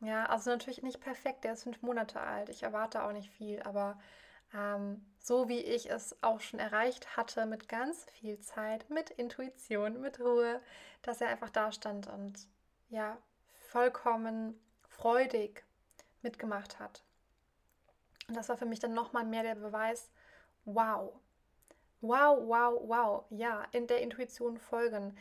[0.00, 2.50] Ja, also natürlich nicht perfekt, der ist fünf Monate alt.
[2.50, 3.98] Ich erwarte auch nicht viel, aber
[4.54, 10.00] ähm, so wie ich es auch schon erreicht hatte, mit ganz viel Zeit, mit Intuition,
[10.00, 10.60] mit Ruhe,
[11.02, 12.46] dass er einfach da stand und
[12.90, 13.18] ja,
[13.70, 14.58] vollkommen
[14.88, 15.64] freudig
[16.22, 17.02] mitgemacht hat.
[18.28, 20.10] Und das war für mich dann nochmal mehr der Beweis,
[20.64, 21.12] wow,
[22.00, 23.24] Wow, wow, wow.
[23.30, 25.16] Ja, in der Intuition folgen.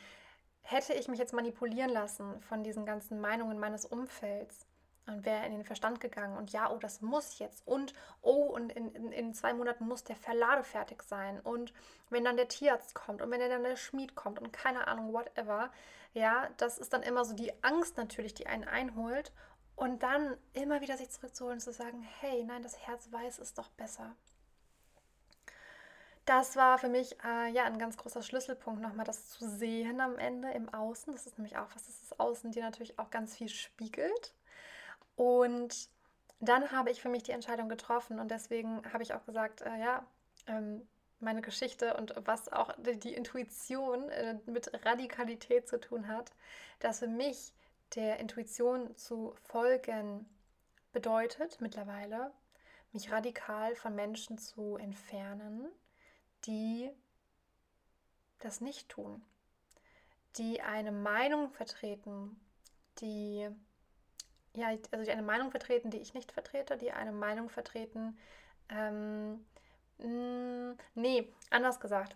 [0.62, 4.68] Hätte ich mich jetzt manipulieren lassen von diesen ganzen Meinungen meines Umfelds
[5.08, 6.38] und wäre in den Verstand gegangen.
[6.38, 7.66] Und ja, oh, das muss jetzt.
[7.66, 11.40] Und oh, und in, in, in zwei Monaten muss der Verlade fertig sein.
[11.40, 11.74] Und
[12.10, 15.72] wenn dann der Tierarzt kommt und wenn dann der Schmied kommt und keine Ahnung, whatever,
[16.14, 19.32] ja, das ist dann immer so die Angst natürlich, die einen einholt.
[19.76, 23.54] Und dann immer wieder sich zurückzuholen und zu sagen, hey, nein, das Herz weiß es
[23.54, 24.16] doch besser
[26.28, 30.20] das war für mich äh, ja ein ganz großer Schlüsselpunkt, nochmal das zu sehen am
[30.20, 31.14] Ende im Außen.
[31.14, 34.34] Das ist nämlich auch was, das das Außen dir natürlich auch ganz viel spiegelt.
[35.16, 35.90] Und
[36.42, 39.80] dann habe ich für mich die Entscheidung getroffen und deswegen habe ich auch gesagt, äh,
[39.80, 40.06] ja,
[40.48, 40.86] ähm,
[41.20, 46.34] meine Geschichte und was auch die, die Intuition äh, mit Radikalität zu tun hat,
[46.80, 47.54] dass für mich
[47.96, 50.28] der Intuition zu folgen
[50.92, 52.32] bedeutet mittlerweile,
[52.92, 55.70] mich radikal von Menschen zu entfernen,
[56.46, 56.90] die
[58.40, 59.24] das nicht tun,
[60.38, 62.40] die eine Meinung vertreten,
[63.00, 63.50] die
[64.54, 68.18] ja, also die eine Meinung vertreten, die ich nicht vertrete, die eine Meinung vertreten,
[68.70, 69.46] ähm,
[70.00, 72.16] mh, nee, anders gesagt.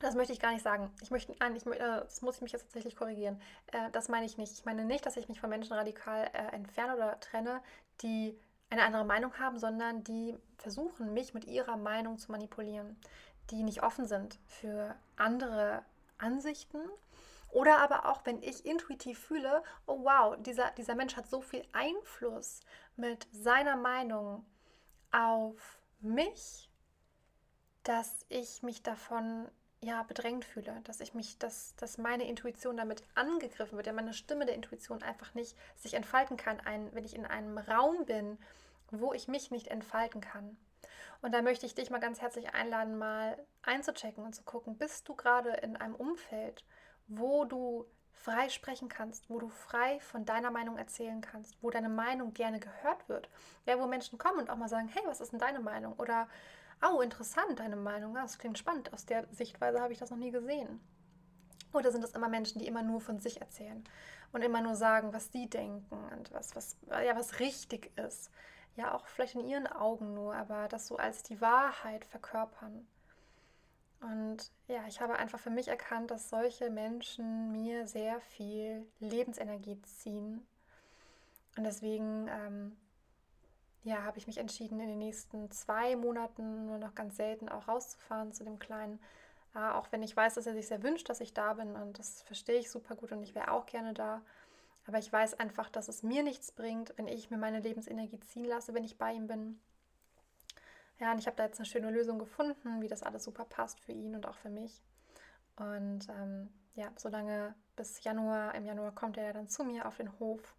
[0.00, 0.90] Das möchte ich gar nicht sagen.
[1.00, 3.40] Ich möchte, nein, ich, äh, das muss ich mich jetzt tatsächlich korrigieren.
[3.70, 4.52] Äh, das meine ich nicht.
[4.52, 7.62] Ich meine nicht, dass ich mich von Menschen radikal äh, entferne oder trenne,
[8.00, 8.36] die
[8.68, 12.98] eine andere Meinung haben, sondern die versuchen, mich mit ihrer Meinung zu manipulieren,
[13.52, 15.84] die nicht offen sind für andere
[16.18, 16.80] Ansichten.
[17.50, 21.62] Oder aber auch, wenn ich intuitiv fühle, oh wow, dieser, dieser Mensch hat so viel
[21.72, 22.60] Einfluss
[22.96, 24.44] mit seiner Meinung
[25.10, 26.70] auf mich,
[27.82, 29.48] dass ich mich davon
[29.82, 34.14] ja bedrängt fühle, dass ich mich, dass, dass meine Intuition damit angegriffen wird, ja meine
[34.14, 38.38] Stimme der Intuition einfach nicht sich entfalten kann, ein, wenn ich in einem Raum bin,
[38.90, 40.56] wo ich mich nicht entfalten kann.
[41.22, 45.08] Und da möchte ich dich mal ganz herzlich einladen, mal einzuchecken und zu gucken, bist
[45.08, 46.64] du gerade in einem Umfeld,
[47.06, 51.88] wo du frei sprechen kannst, wo du frei von deiner Meinung erzählen kannst, wo deine
[51.88, 53.30] Meinung gerne gehört wird.
[53.66, 55.94] Ja, wo Menschen kommen und auch mal sagen, hey, was ist denn deine Meinung?
[55.94, 56.28] Oder
[56.84, 60.32] oh, interessant, deine Meinung, das klingt spannend, aus der Sichtweise habe ich das noch nie
[60.32, 60.80] gesehen.
[61.72, 63.82] Oder sind das immer Menschen, die immer nur von sich erzählen
[64.32, 68.30] und immer nur sagen, was sie denken und was, was, ja, was richtig ist.
[68.76, 72.86] Ja, auch vielleicht in ihren Augen nur, aber das so als die Wahrheit verkörpern.
[74.00, 79.80] Und ja, ich habe einfach für mich erkannt, dass solche Menschen mir sehr viel Lebensenergie
[79.82, 80.44] ziehen.
[81.56, 82.76] Und deswegen ähm,
[83.84, 87.68] ja, habe ich mich entschieden, in den nächsten zwei Monaten nur noch ganz selten auch
[87.68, 89.00] rauszufahren zu dem Kleinen.
[89.54, 91.98] Äh, auch wenn ich weiß, dass er sich sehr wünscht, dass ich da bin und
[91.98, 94.22] das verstehe ich super gut und ich wäre auch gerne da.
[94.86, 98.44] Aber ich weiß einfach, dass es mir nichts bringt, wenn ich mir meine Lebensenergie ziehen
[98.44, 99.60] lasse, wenn ich bei ihm bin.
[100.98, 103.80] Ja, und ich habe da jetzt eine schöne Lösung gefunden, wie das alles super passt
[103.80, 104.82] für ihn und auch für mich.
[105.56, 109.96] Und ähm, ja, solange bis Januar, im Januar kommt er ja dann zu mir auf
[109.96, 110.54] den Hof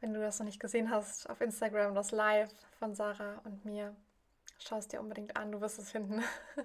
[0.00, 3.94] wenn du das noch nicht gesehen hast, auf Instagram das Live von Sarah und mir,
[4.58, 6.22] schau es dir unbedingt an, du wirst es finden.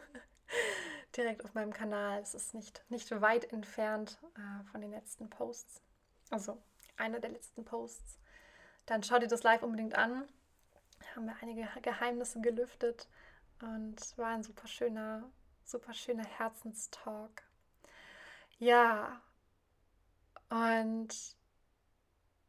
[1.15, 2.21] Direkt auf meinem Kanal.
[2.21, 5.81] Es ist nicht, nicht weit entfernt äh, von den letzten Posts.
[6.29, 6.61] Also
[6.97, 8.19] einer der letzten Posts.
[8.85, 10.27] Dann schau dir das Live unbedingt an.
[11.15, 13.07] Haben wir einige Geheimnisse gelüftet
[13.61, 15.29] und war ein super schöner,
[15.65, 17.43] super schöner Herzenstalk.
[18.59, 19.21] Ja,
[20.49, 21.35] und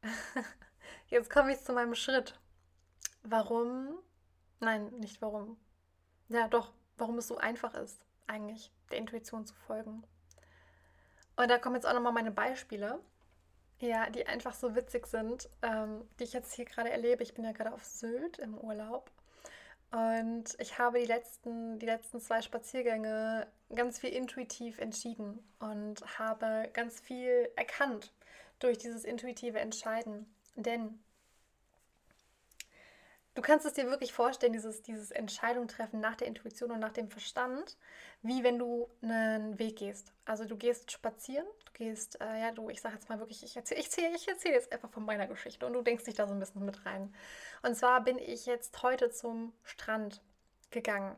[1.08, 2.38] Jetzt komme ich zu meinem Schritt.
[3.22, 3.98] Warum?
[4.60, 5.56] Nein, nicht warum.
[6.28, 10.02] Ja, doch, warum es so einfach ist, eigentlich der Intuition zu folgen.
[11.36, 13.00] Und da kommen jetzt auch nochmal meine Beispiele,
[13.78, 17.22] ja, die einfach so witzig sind, ähm, die ich jetzt hier gerade erlebe.
[17.22, 19.10] Ich bin ja gerade auf Sylt im Urlaub.
[19.90, 26.70] Und ich habe die letzten, die letzten zwei Spaziergänge ganz viel intuitiv entschieden und habe
[26.72, 28.12] ganz viel erkannt
[28.58, 30.34] durch dieses intuitive Entscheiden.
[30.56, 31.02] Denn
[33.34, 36.92] du kannst es dir wirklich vorstellen, dieses, dieses Entscheidung treffen nach der Intuition und nach
[36.92, 37.76] dem Verstand,
[38.22, 40.12] wie wenn du einen Weg gehst.
[40.24, 43.56] Also du gehst spazieren, du gehst, äh, ja, du, ich sage jetzt mal wirklich, ich
[43.56, 46.26] erzähle ich erzähl, ich erzähl jetzt einfach von meiner Geschichte und du denkst dich da
[46.26, 47.14] so ein bisschen mit rein.
[47.62, 50.20] Und zwar bin ich jetzt heute zum Strand
[50.70, 51.16] gegangen.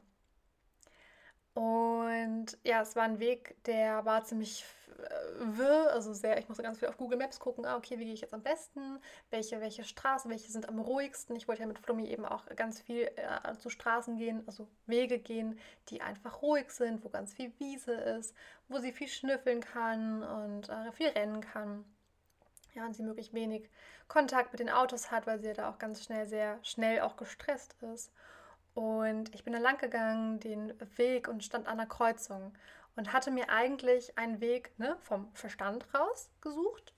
[1.55, 4.64] Und ja, es war ein Weg, der war ziemlich
[4.99, 8.05] äh, wirr, also sehr, ich musste ganz viel auf Google Maps gucken, ah, okay, wie
[8.05, 8.99] gehe ich jetzt am besten,
[9.31, 11.37] welche, welche Straßen, welche sind am ruhigsten.
[11.37, 15.21] Ich wollte ja mit Flummi eben auch ganz viel äh, zu Straßen gehen, also Wege
[15.21, 15.59] gehen,
[15.90, 18.35] die einfach ruhig sind, wo ganz viel Wiese ist,
[18.69, 21.85] wo sie viel schnüffeln kann und äh, viel rennen kann.
[22.75, 23.71] Ja, und sie möglichst wenig
[24.09, 27.17] Kontakt mit den Autos hat, weil sie ja da auch ganz schnell, sehr schnell auch
[27.17, 28.11] gestresst ist.
[28.75, 32.53] Und ich bin da lang gegangen, den Weg und stand an der Kreuzung
[32.97, 36.93] und hatte mir eigentlich einen Weg ne, vom Verstand raus gesucht,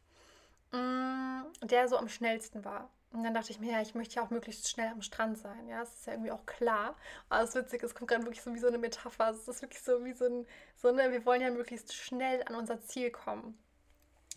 [0.73, 2.91] mm, der so am schnellsten war.
[3.13, 5.69] Und dann dachte ich mir, ja, ich möchte ja auch möglichst schnell am Strand sein.
[5.69, 6.97] Ja, das ist ja irgendwie auch klar.
[7.29, 9.31] Aber das Witzige, es kommt gerade wirklich so wie so eine Metapher.
[9.31, 12.55] Es ist wirklich so wie so ein, so eine, wir wollen ja möglichst schnell an
[12.55, 13.59] unser Ziel kommen.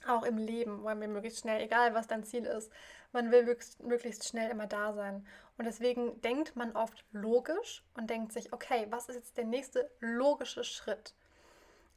[0.07, 2.71] Auch im Leben wollen wir möglichst schnell, egal was dein Ziel ist,
[3.11, 5.25] man will möglichst schnell immer da sein.
[5.57, 9.89] Und deswegen denkt man oft logisch und denkt sich, okay, was ist jetzt der nächste
[9.99, 11.13] logische Schritt?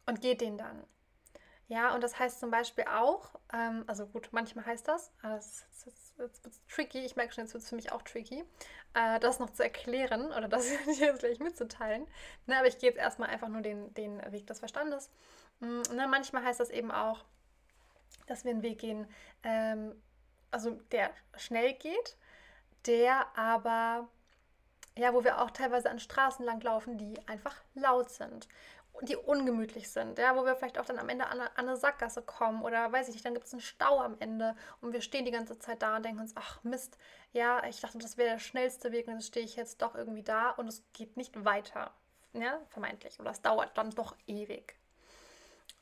[0.06, 0.84] Und geht den dann.
[1.68, 6.30] Ja, und das heißt zum Beispiel auch, ähm, also gut, manchmal heißt das, jetzt wird
[6.44, 8.44] es tricky, ich merke schon, jetzt wird es für mich auch tricky,
[8.94, 12.06] äh, das noch zu erklären oder das jetzt gleich mitzuteilen.
[12.46, 15.10] Ne, aber ich gehe jetzt erstmal einfach nur den, den Weg des Verstandes.
[15.60, 17.24] Mm, ne, manchmal heißt das eben auch,
[18.26, 19.06] dass wir einen Weg gehen,
[19.42, 19.94] ähm,
[20.52, 22.16] also der schnell geht,
[22.86, 24.08] der aber,
[24.96, 28.48] ja, wo wir auch teilweise an Straßen langlaufen, die einfach laut sind
[29.00, 31.76] die ungemütlich sind, ja, wo wir vielleicht auch dann am Ende an eine, an eine
[31.76, 35.00] Sackgasse kommen oder weiß ich nicht, dann gibt es einen Stau am Ende und wir
[35.00, 36.98] stehen die ganze Zeit da und denken uns, ach Mist,
[37.32, 40.22] ja, ich dachte, das wäre der schnellste Weg und jetzt stehe ich jetzt doch irgendwie
[40.22, 41.92] da und es geht nicht weiter,
[42.32, 44.76] ja, vermeintlich, oder es dauert dann doch ewig.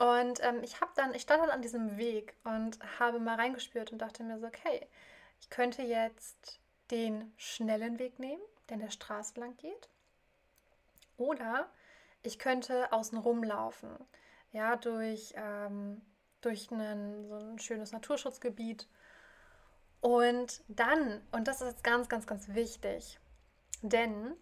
[0.01, 3.91] Und ähm, ich habe dann, ich stand dann an diesem Weg und habe mal reingespürt
[3.91, 4.87] und dachte mir so, okay,
[5.39, 6.59] ich könnte jetzt
[6.89, 9.89] den schnellen Weg nehmen, der in der Straße lang geht.
[11.17, 11.69] Oder
[12.23, 13.91] ich könnte außen rumlaufen,
[14.51, 16.01] ja, durch, ähm,
[16.41, 18.87] durch einen, so ein schönes Naturschutzgebiet.
[19.99, 23.19] Und dann, und das ist jetzt ganz, ganz, ganz wichtig,
[23.83, 24.35] denn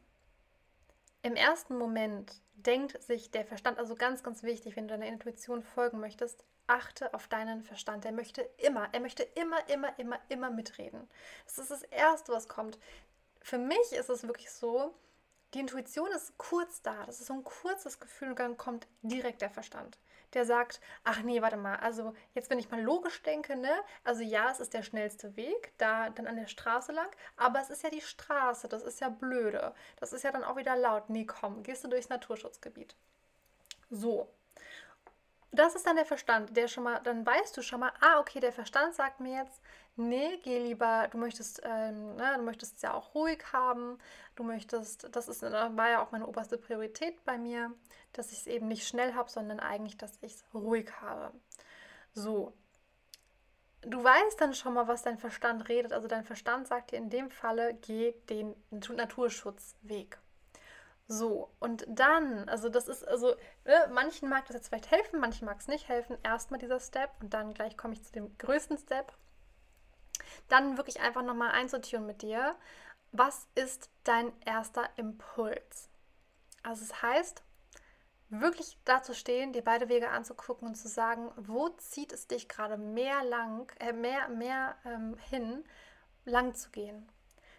[1.21, 5.63] im ersten Moment denkt sich der Verstand, also ganz, ganz wichtig, wenn du deiner Intuition
[5.63, 8.05] folgen möchtest, achte auf deinen Verstand.
[8.05, 11.10] Er möchte immer, er möchte immer, immer, immer, immer mitreden.
[11.45, 12.79] Das ist das Erste, was kommt.
[13.41, 14.93] Für mich ist es wirklich so,
[15.53, 19.41] die Intuition ist kurz da, das ist so ein kurzes Gefühl und dann kommt direkt
[19.41, 19.97] der Verstand.
[20.33, 23.71] Der sagt, ach nee, warte mal, also jetzt wenn ich mal logisch denke, ne,
[24.03, 27.69] also ja, es ist der schnellste Weg, da dann an der Straße lang, aber es
[27.69, 31.09] ist ja die Straße, das ist ja blöde, das ist ja dann auch wieder laut.
[31.09, 32.95] Nee, komm, gehst du durchs Naturschutzgebiet.
[33.89, 34.29] So,
[35.51, 38.39] das ist dann der Verstand, der schon mal, dann weißt du schon mal, ah, okay,
[38.39, 39.62] der Verstand sagt mir jetzt,
[39.95, 43.97] nee, geh lieber, du möchtest, ähm, ne, du möchtest es ja auch ruhig haben,
[44.35, 47.73] du möchtest, das ist, war ja auch meine oberste Priorität bei mir,
[48.13, 51.33] dass ich es eben nicht schnell habe, sondern eigentlich, dass ich es ruhig habe.
[52.13, 52.53] So.
[53.81, 55.93] Du weißt dann schon mal, was dein Verstand redet.
[55.93, 60.17] Also dein Verstand sagt dir in dem Falle, geh den Naturschutzweg.
[61.11, 65.45] So, und dann, also das ist, also ne, manchen mag das jetzt vielleicht helfen, manchen
[65.45, 66.19] mag es nicht helfen.
[66.21, 69.11] Erstmal dieser Step und dann gleich komme ich zu dem größten Step.
[70.49, 72.55] Dann wirklich einfach nochmal einsortieren mit dir.
[73.11, 75.89] Was ist dein erster Impuls?
[76.61, 77.43] Also es das heißt,
[78.29, 82.47] wirklich da zu stehen, dir beide Wege anzugucken und zu sagen, wo zieht es dich
[82.47, 85.63] gerade mehr lang, äh, mehr, mehr ähm, hin,
[86.25, 87.11] lang zu gehen.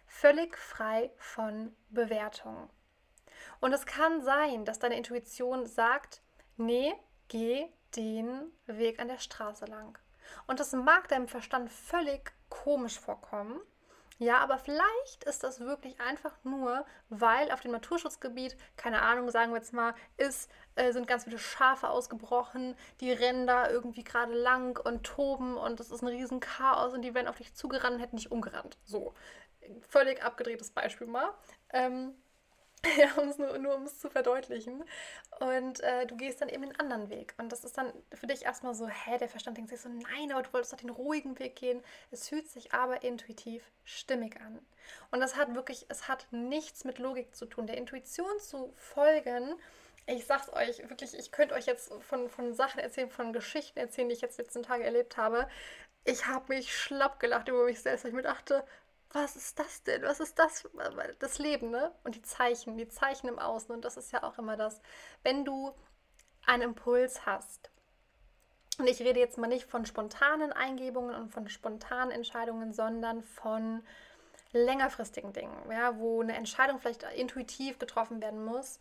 [0.07, 2.69] Völlig frei von Bewertungen.
[3.59, 6.21] Und es kann sein, dass deine Intuition sagt,
[6.57, 6.93] nee,
[7.27, 9.97] geh den Weg an der Straße lang.
[10.47, 13.59] Und das mag deinem Verstand völlig komisch vorkommen.
[14.21, 19.51] Ja, aber vielleicht ist das wirklich einfach nur, weil auf dem Naturschutzgebiet, keine Ahnung, sagen
[19.51, 24.33] wir jetzt mal, ist, äh, sind ganz viele Schafe ausgebrochen, die rennen da irgendwie gerade
[24.33, 27.99] lang und toben und das ist ein riesen Chaos und die wären auf dich zugerannt
[27.99, 28.77] hätten dich umgerannt.
[28.85, 29.15] So,
[29.89, 31.33] völlig abgedrehtes Beispiel mal.
[31.73, 32.13] Ähm,
[32.97, 34.83] Ja, um's nur, nur um es zu verdeutlichen.
[35.39, 37.33] Und äh, du gehst dann eben den anderen Weg.
[37.37, 40.31] Und das ist dann für dich erstmal so, hä, der Verstand denkt sich so, nein,
[40.31, 41.83] aber du wolltest doch den ruhigen Weg gehen.
[42.09, 44.59] Es fühlt sich aber intuitiv stimmig an.
[45.11, 47.67] Und das hat wirklich, es hat nichts mit Logik zu tun.
[47.67, 49.55] Der Intuition zu folgen,
[50.07, 54.09] ich sag's euch wirklich, ich könnte euch jetzt von, von Sachen erzählen, von Geschichten erzählen,
[54.09, 55.47] die ich jetzt letzten Tage erlebt habe.
[56.03, 58.63] Ich habe mich schlapp gelacht über mich selbst, weil ich mir dachte,
[59.13, 60.03] was ist das denn?
[60.03, 60.67] Was ist das?
[61.19, 61.91] Das Leben, ne?
[62.03, 63.73] Und die Zeichen, die Zeichen im Außen.
[63.73, 64.81] Und das ist ja auch immer das,
[65.23, 65.73] wenn du
[66.45, 67.69] einen Impuls hast.
[68.77, 73.83] Und ich rede jetzt mal nicht von spontanen Eingebungen und von spontanen Entscheidungen, sondern von
[74.53, 78.79] längerfristigen Dingen, ja, wo eine Entscheidung vielleicht intuitiv getroffen werden muss.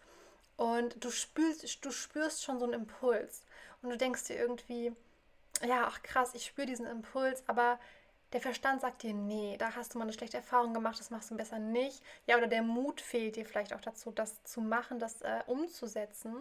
[0.57, 3.45] Und du spürst, du spürst schon so einen Impuls.
[3.83, 4.93] Und du denkst dir irgendwie,
[5.67, 7.79] ja, ach krass, ich spüre diesen Impuls, aber
[8.33, 11.31] der Verstand sagt dir, nee, da hast du mal eine schlechte Erfahrung gemacht, das machst
[11.31, 12.03] du besser nicht.
[12.27, 16.37] Ja, oder der Mut fehlt dir vielleicht auch dazu, das zu machen, das äh, umzusetzen.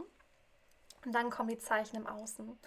[1.05, 2.57] Und dann kommen die Zeichen im Außen.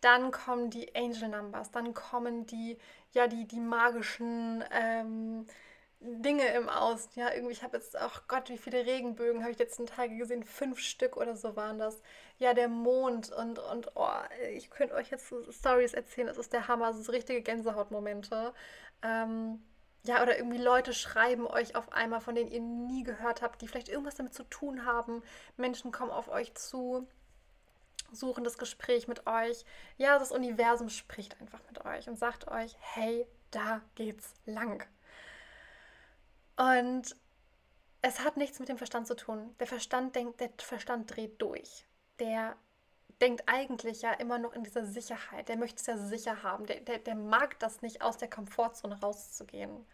[0.00, 2.78] Dann kommen die Angel Numbers, dann kommen die,
[3.12, 5.46] ja, die, die magischen ähm,
[6.00, 7.12] Dinge im Außen.
[7.14, 10.44] Ja, irgendwie, ich habe jetzt, ach Gott, wie viele Regenbögen habe ich letzten Tage gesehen?
[10.44, 12.00] Fünf Stück oder so waren das.
[12.38, 14.08] Ja, der Mond und, und oh,
[14.54, 18.54] ich könnte euch jetzt so Stories erzählen, das ist der Hammer, das ist richtige Gänsehautmomente.
[19.02, 19.62] Ähm,
[20.02, 23.68] ja, oder irgendwie Leute schreiben euch auf einmal, von denen ihr nie gehört habt, die
[23.68, 25.22] vielleicht irgendwas damit zu tun haben.
[25.58, 27.06] Menschen kommen auf euch zu,
[28.10, 29.66] suchen das Gespräch mit euch.
[29.98, 34.86] Ja, das Universum spricht einfach mit euch und sagt euch, hey, da geht's lang.
[36.60, 37.16] Und
[38.02, 39.54] es hat nichts mit dem Verstand zu tun.
[39.60, 41.86] Der Verstand denkt, der Verstand dreht durch.
[42.18, 42.54] Der
[43.22, 45.48] denkt eigentlich ja immer noch in dieser Sicherheit.
[45.48, 46.66] Der möchte es ja sicher haben.
[46.66, 49.86] Der, der, der mag das nicht, aus der Komfortzone rauszugehen.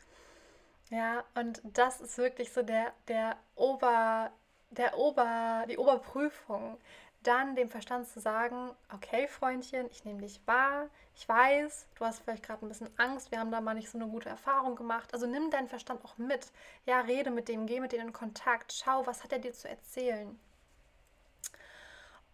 [0.91, 4.33] Ja, und das ist wirklich so der, der Ober,
[4.71, 6.79] der Ober, die Oberprüfung,
[7.27, 12.23] dann dem Verstand zu sagen, okay, Freundchen, ich nehme dich wahr, ich weiß, du hast
[12.23, 15.13] vielleicht gerade ein bisschen Angst, wir haben da mal nicht so eine gute Erfahrung gemacht.
[15.13, 16.53] Also nimm deinen Verstand auch mit.
[16.85, 19.69] Ja, rede mit dem, geh mit dem in Kontakt, schau, was hat er dir zu
[19.69, 20.39] erzählen.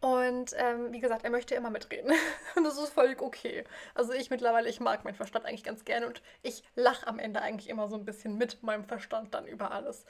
[0.00, 2.12] Und ähm, wie gesagt, er möchte immer mitreden.
[2.56, 3.64] und das ist völlig okay.
[3.94, 7.40] Also ich mittlerweile, ich mag meinen Verstand eigentlich ganz gerne und ich lache am Ende
[7.40, 10.04] eigentlich immer so ein bisschen mit meinem Verstand dann über alles.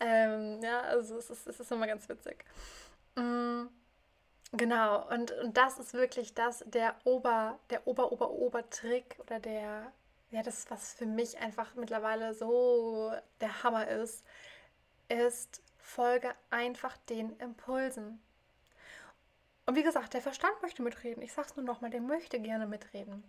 [0.00, 2.42] Ähm, ja, also es ist, es ist immer ganz witzig.
[3.16, 3.68] Mhm.
[4.56, 9.90] Genau, und, und das ist wirklich das, der Ober, der Ober-Ober-Ober-Trick oder der,
[10.30, 14.24] ja, das, was für mich einfach mittlerweile so der Hammer ist,
[15.08, 18.22] ist, folge einfach den Impulsen.
[19.66, 21.22] Und wie gesagt, der Verstand möchte mitreden.
[21.22, 23.24] Ich sage es nur nochmal, der möchte gerne mitreden.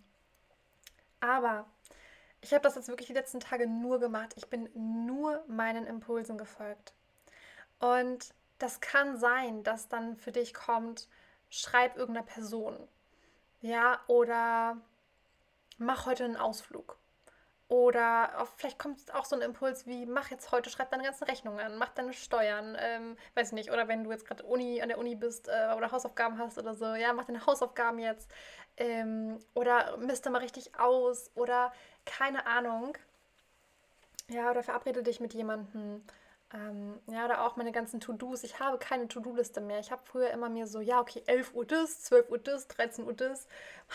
[1.18, 1.66] Aber
[2.40, 4.34] ich habe das jetzt wirklich die letzten Tage nur gemacht.
[4.36, 6.92] Ich bin nur meinen Impulsen gefolgt.
[7.80, 11.08] Und das kann sein, dass dann für dich kommt,
[11.50, 12.88] schreib irgendeiner Person.
[13.60, 14.76] Ja, oder
[15.78, 16.96] mach heute einen Ausflug.
[17.68, 21.78] Oder vielleicht kommt auch so ein Impuls wie, mach jetzt heute, schreib deine ganzen Rechnungen,
[21.78, 25.16] mach deine Steuern, ähm, weiß nicht, oder wenn du jetzt gerade Uni, an der Uni
[25.16, 28.30] bist äh, oder Hausaufgaben hast oder so, ja, mach deine Hausaufgaben jetzt.
[28.76, 31.72] Ähm, oder misste mal richtig aus oder
[32.04, 32.96] keine Ahnung.
[34.28, 36.04] Ja, oder verabrede dich mit jemandem
[36.56, 38.42] ähm, ja, oder auch meine ganzen To-Dos.
[38.42, 39.78] Ich habe keine To-Do-Liste mehr.
[39.78, 43.04] Ich habe früher immer mir so, ja, okay, 11 Uhr das, 12 Uhr das, 13
[43.04, 43.46] Uhr das.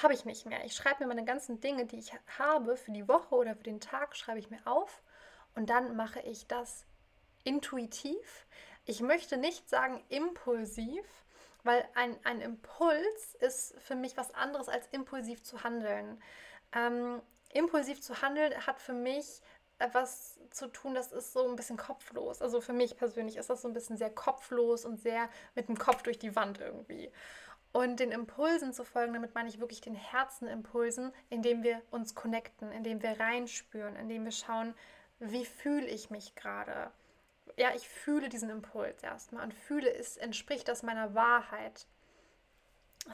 [0.02, 0.64] Habe ich nicht mehr.
[0.66, 3.80] Ich schreibe mir meine ganzen Dinge, die ich habe für die Woche oder für den
[3.80, 5.02] Tag, schreibe ich mir auf.
[5.56, 6.86] Und dann mache ich das
[7.44, 8.46] intuitiv.
[8.86, 11.06] Ich möchte nicht sagen impulsiv,
[11.64, 16.22] weil ein, ein Impuls ist für mich was anderes als impulsiv zu handeln.
[16.74, 17.22] Ähm,
[17.54, 19.42] impulsiv zu handeln hat für mich
[19.82, 22.42] etwas zu tun, das ist so ein bisschen kopflos.
[22.42, 25.78] Also für mich persönlich ist das so ein bisschen sehr kopflos und sehr mit dem
[25.78, 27.12] Kopf durch die Wand irgendwie.
[27.74, 32.72] Und den Impulsen zu folgen, damit meine ich wirklich den Herzenimpulsen, indem wir uns connecten,
[32.72, 34.74] indem wir reinspüren, indem wir schauen,
[35.20, 36.92] wie fühle ich mich gerade.
[37.56, 41.86] Ja, ich fühle diesen Impuls erstmal und fühle, ist, entspricht das meiner Wahrheit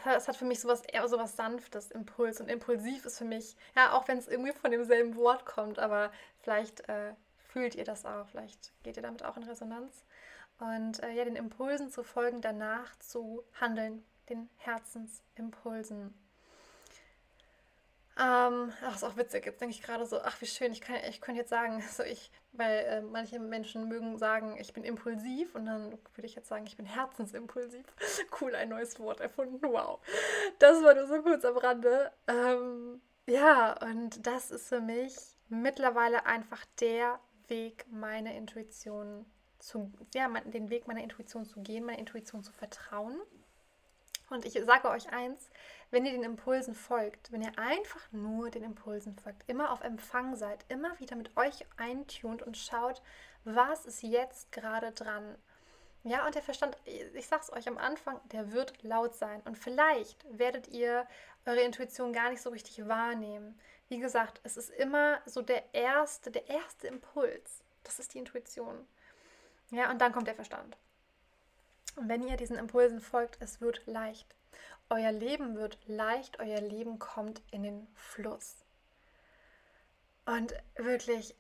[0.06, 2.42] es hat für mich sowas eher sowas Sanftes, Impuls.
[2.42, 6.12] Und impulsiv ist für mich, ja, auch wenn es irgendwie von demselben Wort kommt, aber
[6.40, 10.06] vielleicht äh, fühlt ihr das auch, vielleicht geht ihr damit auch in Resonanz.
[10.60, 16.14] Und äh, ja, den Impulsen zu folgen, danach zu handeln, den Herzensimpulsen.
[18.20, 19.46] Ähm, ach, ist auch witzig.
[19.46, 22.04] Jetzt denke ich gerade so, ach, wie schön, ich, kann, ich könnte jetzt sagen, so
[22.04, 26.48] ich, weil äh, manche Menschen mögen sagen, ich bin impulsiv und dann würde ich jetzt
[26.48, 27.86] sagen, ich bin herzensimpulsiv.
[28.42, 29.62] cool, ein neues Wort erfunden.
[29.62, 30.00] Wow.
[30.58, 32.12] Das war nur so kurz am Rande.
[32.28, 35.16] Ähm, ja, und das ist für mich
[35.50, 39.26] mittlerweile einfach der Weg, meine Intuition
[39.60, 43.20] zu, ja, den Weg meiner Intuition zu gehen, meiner Intuition zu vertrauen.
[44.30, 45.50] Und ich sage euch eins,
[45.92, 50.36] wenn ihr den Impulsen folgt, wenn ihr einfach nur den Impulsen folgt, immer auf Empfang
[50.36, 53.02] seid, immer wieder mit euch eintunt und schaut,
[53.44, 55.36] was ist jetzt gerade dran.
[56.04, 59.42] Ja, und der Verstand, ich sag's euch am Anfang, der wird laut sein.
[59.46, 61.06] Und vielleicht werdet ihr
[61.46, 63.60] eure Intuition gar nicht so richtig wahrnehmen.
[63.90, 67.64] Wie gesagt, es ist immer so der erste, der erste Impuls.
[67.84, 68.88] Das ist die Intuition.
[69.70, 70.78] Ja, und dann kommt der Verstand.
[71.96, 74.37] Und wenn ihr diesen Impulsen folgt, es wird leicht.
[74.90, 78.64] Euer Leben wird leicht, euer Leben kommt in den Fluss.
[80.26, 81.36] Und wirklich,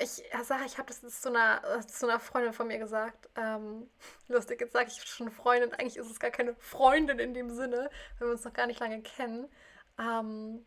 [0.00, 3.28] ich sage, ich habe das zu einer, zu einer Freundin von mir gesagt.
[3.36, 3.88] Ähm,
[4.28, 5.72] lustig, jetzt sage ich schon Freundin.
[5.74, 8.80] Eigentlich ist es gar keine Freundin in dem Sinne, weil wir uns noch gar nicht
[8.80, 9.48] lange kennen.
[9.98, 10.64] Ähm,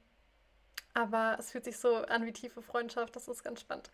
[0.93, 3.15] aber es fühlt sich so an wie tiefe Freundschaft.
[3.15, 3.91] Das ist ganz spannend.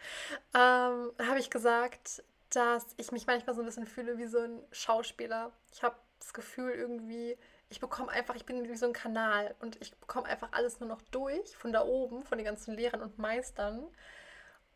[0.54, 4.64] Ähm, habe ich gesagt, dass ich mich manchmal so ein bisschen fühle wie so ein
[4.72, 5.52] Schauspieler.
[5.74, 7.38] Ich habe das Gefühl irgendwie,
[7.70, 10.90] ich bekomme einfach, ich bin wie so ein Kanal und ich bekomme einfach alles nur
[10.90, 13.88] noch durch von da oben, von den ganzen Lehrern und Meistern.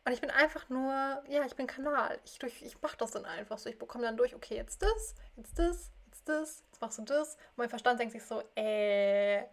[0.06, 0.94] Und ich bin einfach nur,
[1.28, 2.20] ja, ich bin Kanal.
[2.26, 3.70] Ich, ich mache das dann einfach so.
[3.70, 7.36] Ich bekomme dann durch, okay, jetzt das, jetzt das, jetzt das, jetzt machst du das.
[7.36, 9.44] Und mein Verstand denkt sich so, äh,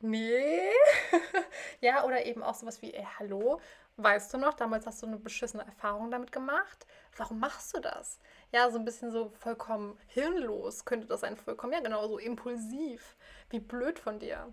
[0.00, 0.70] nee.
[1.80, 3.60] ja, oder eben auch sowas wie, ey, hallo,
[3.96, 6.86] weißt du noch, damals hast du eine beschissene Erfahrung damit gemacht.
[7.16, 8.18] Warum machst du das?
[8.52, 13.16] Ja, so ein bisschen so vollkommen hirnlos könnte das sein, vollkommen, ja, genau, so impulsiv.
[13.48, 14.52] Wie blöd von dir.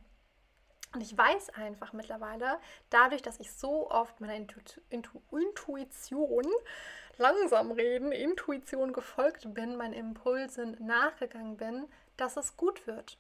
[0.93, 6.45] Und ich weiß einfach mittlerweile, dadurch, dass ich so oft meiner Intu Intu Intuition
[7.17, 13.17] langsam reden, Intuition gefolgt bin, meinen Impulsen nachgegangen bin, dass es gut wird.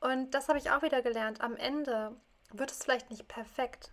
[0.00, 1.40] Und das habe ich auch wieder gelernt.
[1.40, 2.16] Am Ende
[2.52, 3.92] wird es vielleicht nicht perfekt,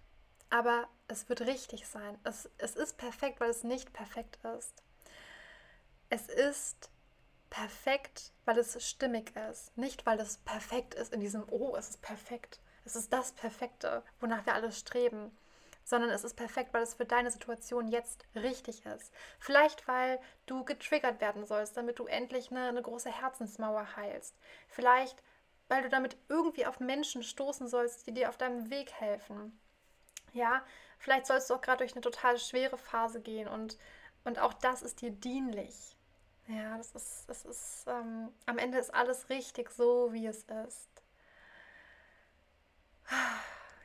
[0.49, 2.17] aber es wird richtig sein.
[2.23, 4.83] Es, es ist perfekt, weil es nicht perfekt ist.
[6.13, 6.89] Es ist
[7.49, 9.77] perfekt, weil es stimmig ist.
[9.77, 12.59] Nicht, weil es perfekt ist in diesem, oh, es ist perfekt.
[12.83, 15.31] Es ist das Perfekte, wonach wir alle streben.
[15.85, 19.13] Sondern es ist perfekt, weil es für deine Situation jetzt richtig ist.
[19.39, 24.35] Vielleicht, weil du getriggert werden sollst, damit du endlich eine, eine große Herzensmauer heilst.
[24.67, 25.23] Vielleicht,
[25.69, 29.57] weil du damit irgendwie auf Menschen stoßen sollst, die dir auf deinem Weg helfen.
[30.33, 30.61] Ja,
[30.99, 33.77] vielleicht sollst du auch gerade durch eine total schwere Phase gehen und,
[34.25, 35.95] und auch das ist dir dienlich.
[36.53, 40.89] Ja, das ist, das ist, ähm, am Ende ist alles richtig so, wie es ist.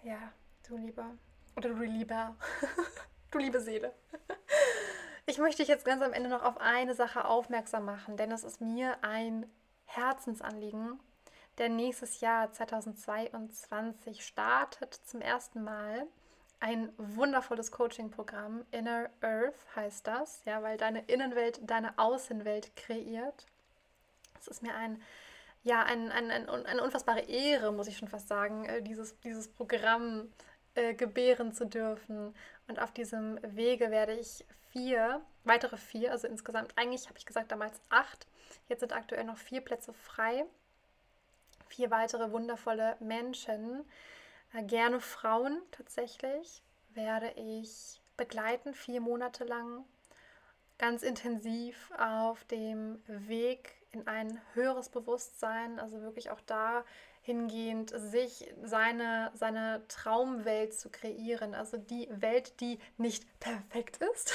[0.03, 0.33] Ja,
[0.69, 1.17] du lieber,
[1.57, 2.37] oder du lieber,
[3.31, 3.95] du liebe Seele.
[5.29, 8.45] Ich möchte dich jetzt ganz am Ende noch auf eine Sache aufmerksam machen, denn es
[8.45, 9.51] ist mir ein
[9.87, 11.01] Herzensanliegen.
[11.59, 16.07] Denn nächstes Jahr 2022 startet zum ersten Mal
[16.61, 18.65] ein wundervolles Coaching-Programm.
[18.71, 23.47] Inner Earth heißt das, ja, weil deine Innenwelt deine Außenwelt kreiert.
[24.41, 25.03] Es ist mir ein,
[25.65, 29.49] ja, ein, ein, ein, eine unfassbare Ehre, muss ich schon fast sagen, äh, dieses, dieses
[29.49, 30.33] Programm
[30.75, 32.35] äh, gebären zu dürfen.
[32.69, 37.53] Und auf diesem Wege werde ich vier, weitere vier, also insgesamt, eigentlich habe ich gesagt
[37.53, 38.27] damals acht,
[38.69, 40.45] jetzt sind aktuell noch vier Plätze frei.
[41.69, 43.85] Vier weitere wundervolle Menschen,
[44.67, 46.63] gerne Frauen tatsächlich,
[46.95, 49.85] werde ich begleiten, vier Monate lang,
[50.79, 56.85] ganz intensiv auf dem Weg in ein höheres Bewusstsein, also wirklich auch da
[57.23, 61.55] hingehend, sich seine, seine Traumwelt zu kreieren.
[61.55, 64.33] Also die Welt, die nicht perfekt ist,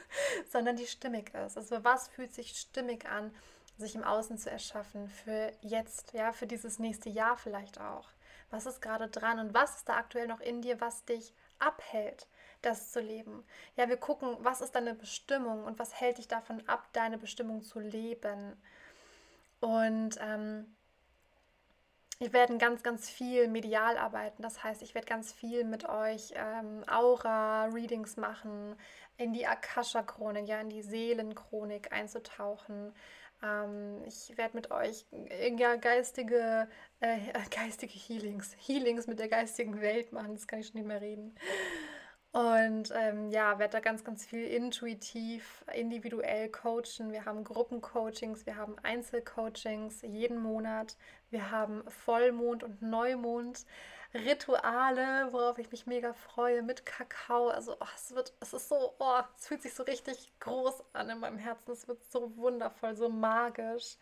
[0.50, 1.56] sondern die stimmig ist.
[1.56, 3.34] Also was fühlt sich stimmig an,
[3.76, 8.08] sich im Außen zu erschaffen für jetzt, ja, für dieses nächste Jahr vielleicht auch.
[8.50, 12.26] Was ist gerade dran und was ist da aktuell noch in dir, was dich abhält,
[12.62, 13.44] das zu leben?
[13.76, 17.62] Ja, wir gucken, was ist deine Bestimmung und was hält dich davon ab, deine Bestimmung
[17.62, 18.56] zu leben?
[19.60, 20.74] Und ähm,
[22.18, 24.42] wir werden ganz, ganz viel medial arbeiten.
[24.42, 28.76] Das heißt, ich werde ganz viel mit euch ähm, Aura-Readings machen,
[29.16, 32.92] in die Akasha-Chronik, ja, in die Seelenchronik einzutauchen,
[33.42, 36.68] ähm, ich werde mit euch äh, ja, geistige,
[37.00, 37.18] äh,
[37.50, 41.34] geistige Healings, Healings mit der geistigen Welt machen, das kann ich schon nicht mehr reden.
[42.32, 47.10] Und ähm, ja, werde da ganz, ganz viel intuitiv, individuell coachen.
[47.10, 50.96] Wir haben Gruppencoachings, wir haben Einzelcoachings jeden Monat.
[51.30, 53.64] Wir haben Vollmond und Neumond.
[54.14, 57.48] Rituale, worauf ich mich mega freue, mit Kakao.
[57.48, 61.10] Also oh, es wird, es ist so, oh, es fühlt sich so richtig groß an
[61.10, 61.72] in meinem Herzen.
[61.72, 63.96] Es wird so wundervoll, so magisch.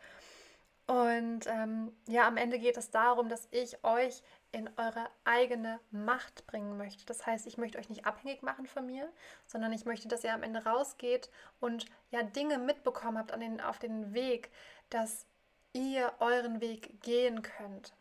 [0.86, 6.46] Und ähm, ja, am Ende geht es darum, dass ich euch in eure eigene Macht
[6.46, 7.04] bringen möchte.
[7.06, 9.12] Das heißt, ich möchte euch nicht abhängig machen von mir,
[9.46, 11.28] sondern ich möchte, dass ihr am Ende rausgeht
[11.58, 14.50] und ja Dinge mitbekommen habt an den, auf den Weg,
[14.88, 15.26] dass
[15.72, 17.92] ihr euren Weg gehen könnt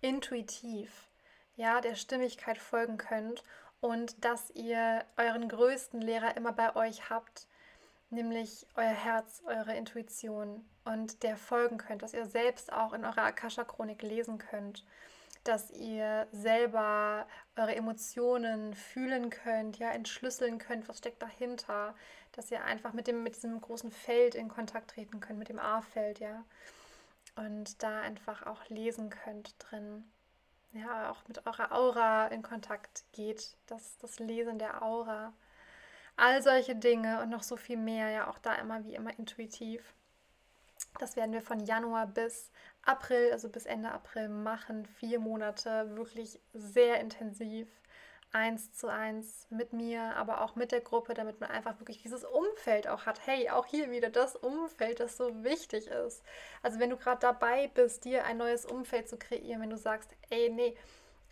[0.00, 1.08] intuitiv,
[1.56, 3.42] ja, der Stimmigkeit folgen könnt
[3.80, 7.46] und dass ihr euren größten Lehrer immer bei euch habt,
[8.10, 13.24] nämlich euer Herz, eure Intuition und der folgen könnt, dass ihr selbst auch in eurer
[13.24, 14.84] Akasha-Chronik lesen könnt,
[15.44, 17.26] dass ihr selber
[17.56, 21.94] eure Emotionen fühlen könnt, ja, entschlüsseln könnt, was steckt dahinter,
[22.32, 25.58] dass ihr einfach mit dem mit diesem großen Feld in Kontakt treten könnt, mit dem
[25.58, 26.44] A-Feld, ja
[27.38, 30.04] und da einfach auch lesen könnt drin.
[30.72, 35.32] Ja, auch mit eurer Aura in Kontakt geht, das, das Lesen der Aura.
[36.16, 39.94] All solche Dinge und noch so viel mehr, ja auch da immer wie immer intuitiv.
[40.98, 42.50] Das werden wir von Januar bis
[42.82, 44.84] April, also bis Ende April machen.
[44.84, 47.68] Vier Monate wirklich sehr intensiv
[48.32, 52.24] eins zu eins mit mir, aber auch mit der Gruppe, damit man einfach wirklich dieses
[52.24, 53.26] Umfeld auch hat.
[53.26, 56.22] Hey, auch hier wieder das Umfeld, das so wichtig ist.
[56.62, 60.14] Also wenn du gerade dabei bist, dir ein neues Umfeld zu kreieren, wenn du sagst,
[60.30, 60.76] ey, nee,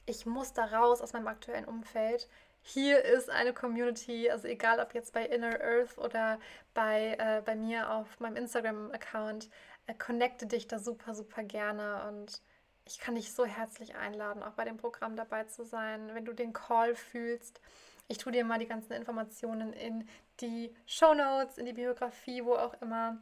[0.06, 2.28] ich muss da raus aus meinem aktuellen Umfeld.
[2.62, 6.40] Hier ist eine Community, also egal ob jetzt bei Inner Earth oder
[6.74, 9.50] bei, äh, bei mir auf meinem Instagram-Account,
[9.86, 12.42] äh, connecte dich da super, super gerne und
[12.86, 16.32] ich kann dich so herzlich einladen, auch bei dem Programm dabei zu sein, wenn du
[16.32, 17.60] den Call fühlst.
[18.08, 20.08] Ich tue dir mal die ganzen Informationen in
[20.40, 23.18] die Show Notes, in die Biografie, wo auch immer.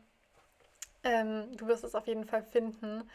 [1.03, 3.09] Ähm, du wirst es auf jeden Fall finden.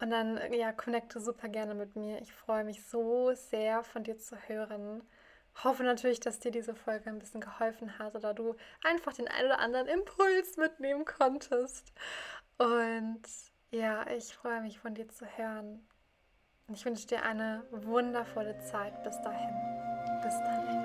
[0.00, 2.20] Und dann, ja, connecte super gerne mit mir.
[2.20, 5.02] Ich freue mich so sehr, von dir zu hören.
[5.62, 9.46] Hoffe natürlich, dass dir diese Folge ein bisschen geholfen hat oder du einfach den einen
[9.46, 11.92] oder anderen Impuls mitnehmen konntest.
[12.58, 13.22] Und
[13.70, 15.86] ja, ich freue mich, von dir zu hören.
[16.72, 19.02] Ich wünsche dir eine wundervolle Zeit.
[19.04, 19.50] Bis dahin.
[20.22, 20.83] Bis dann.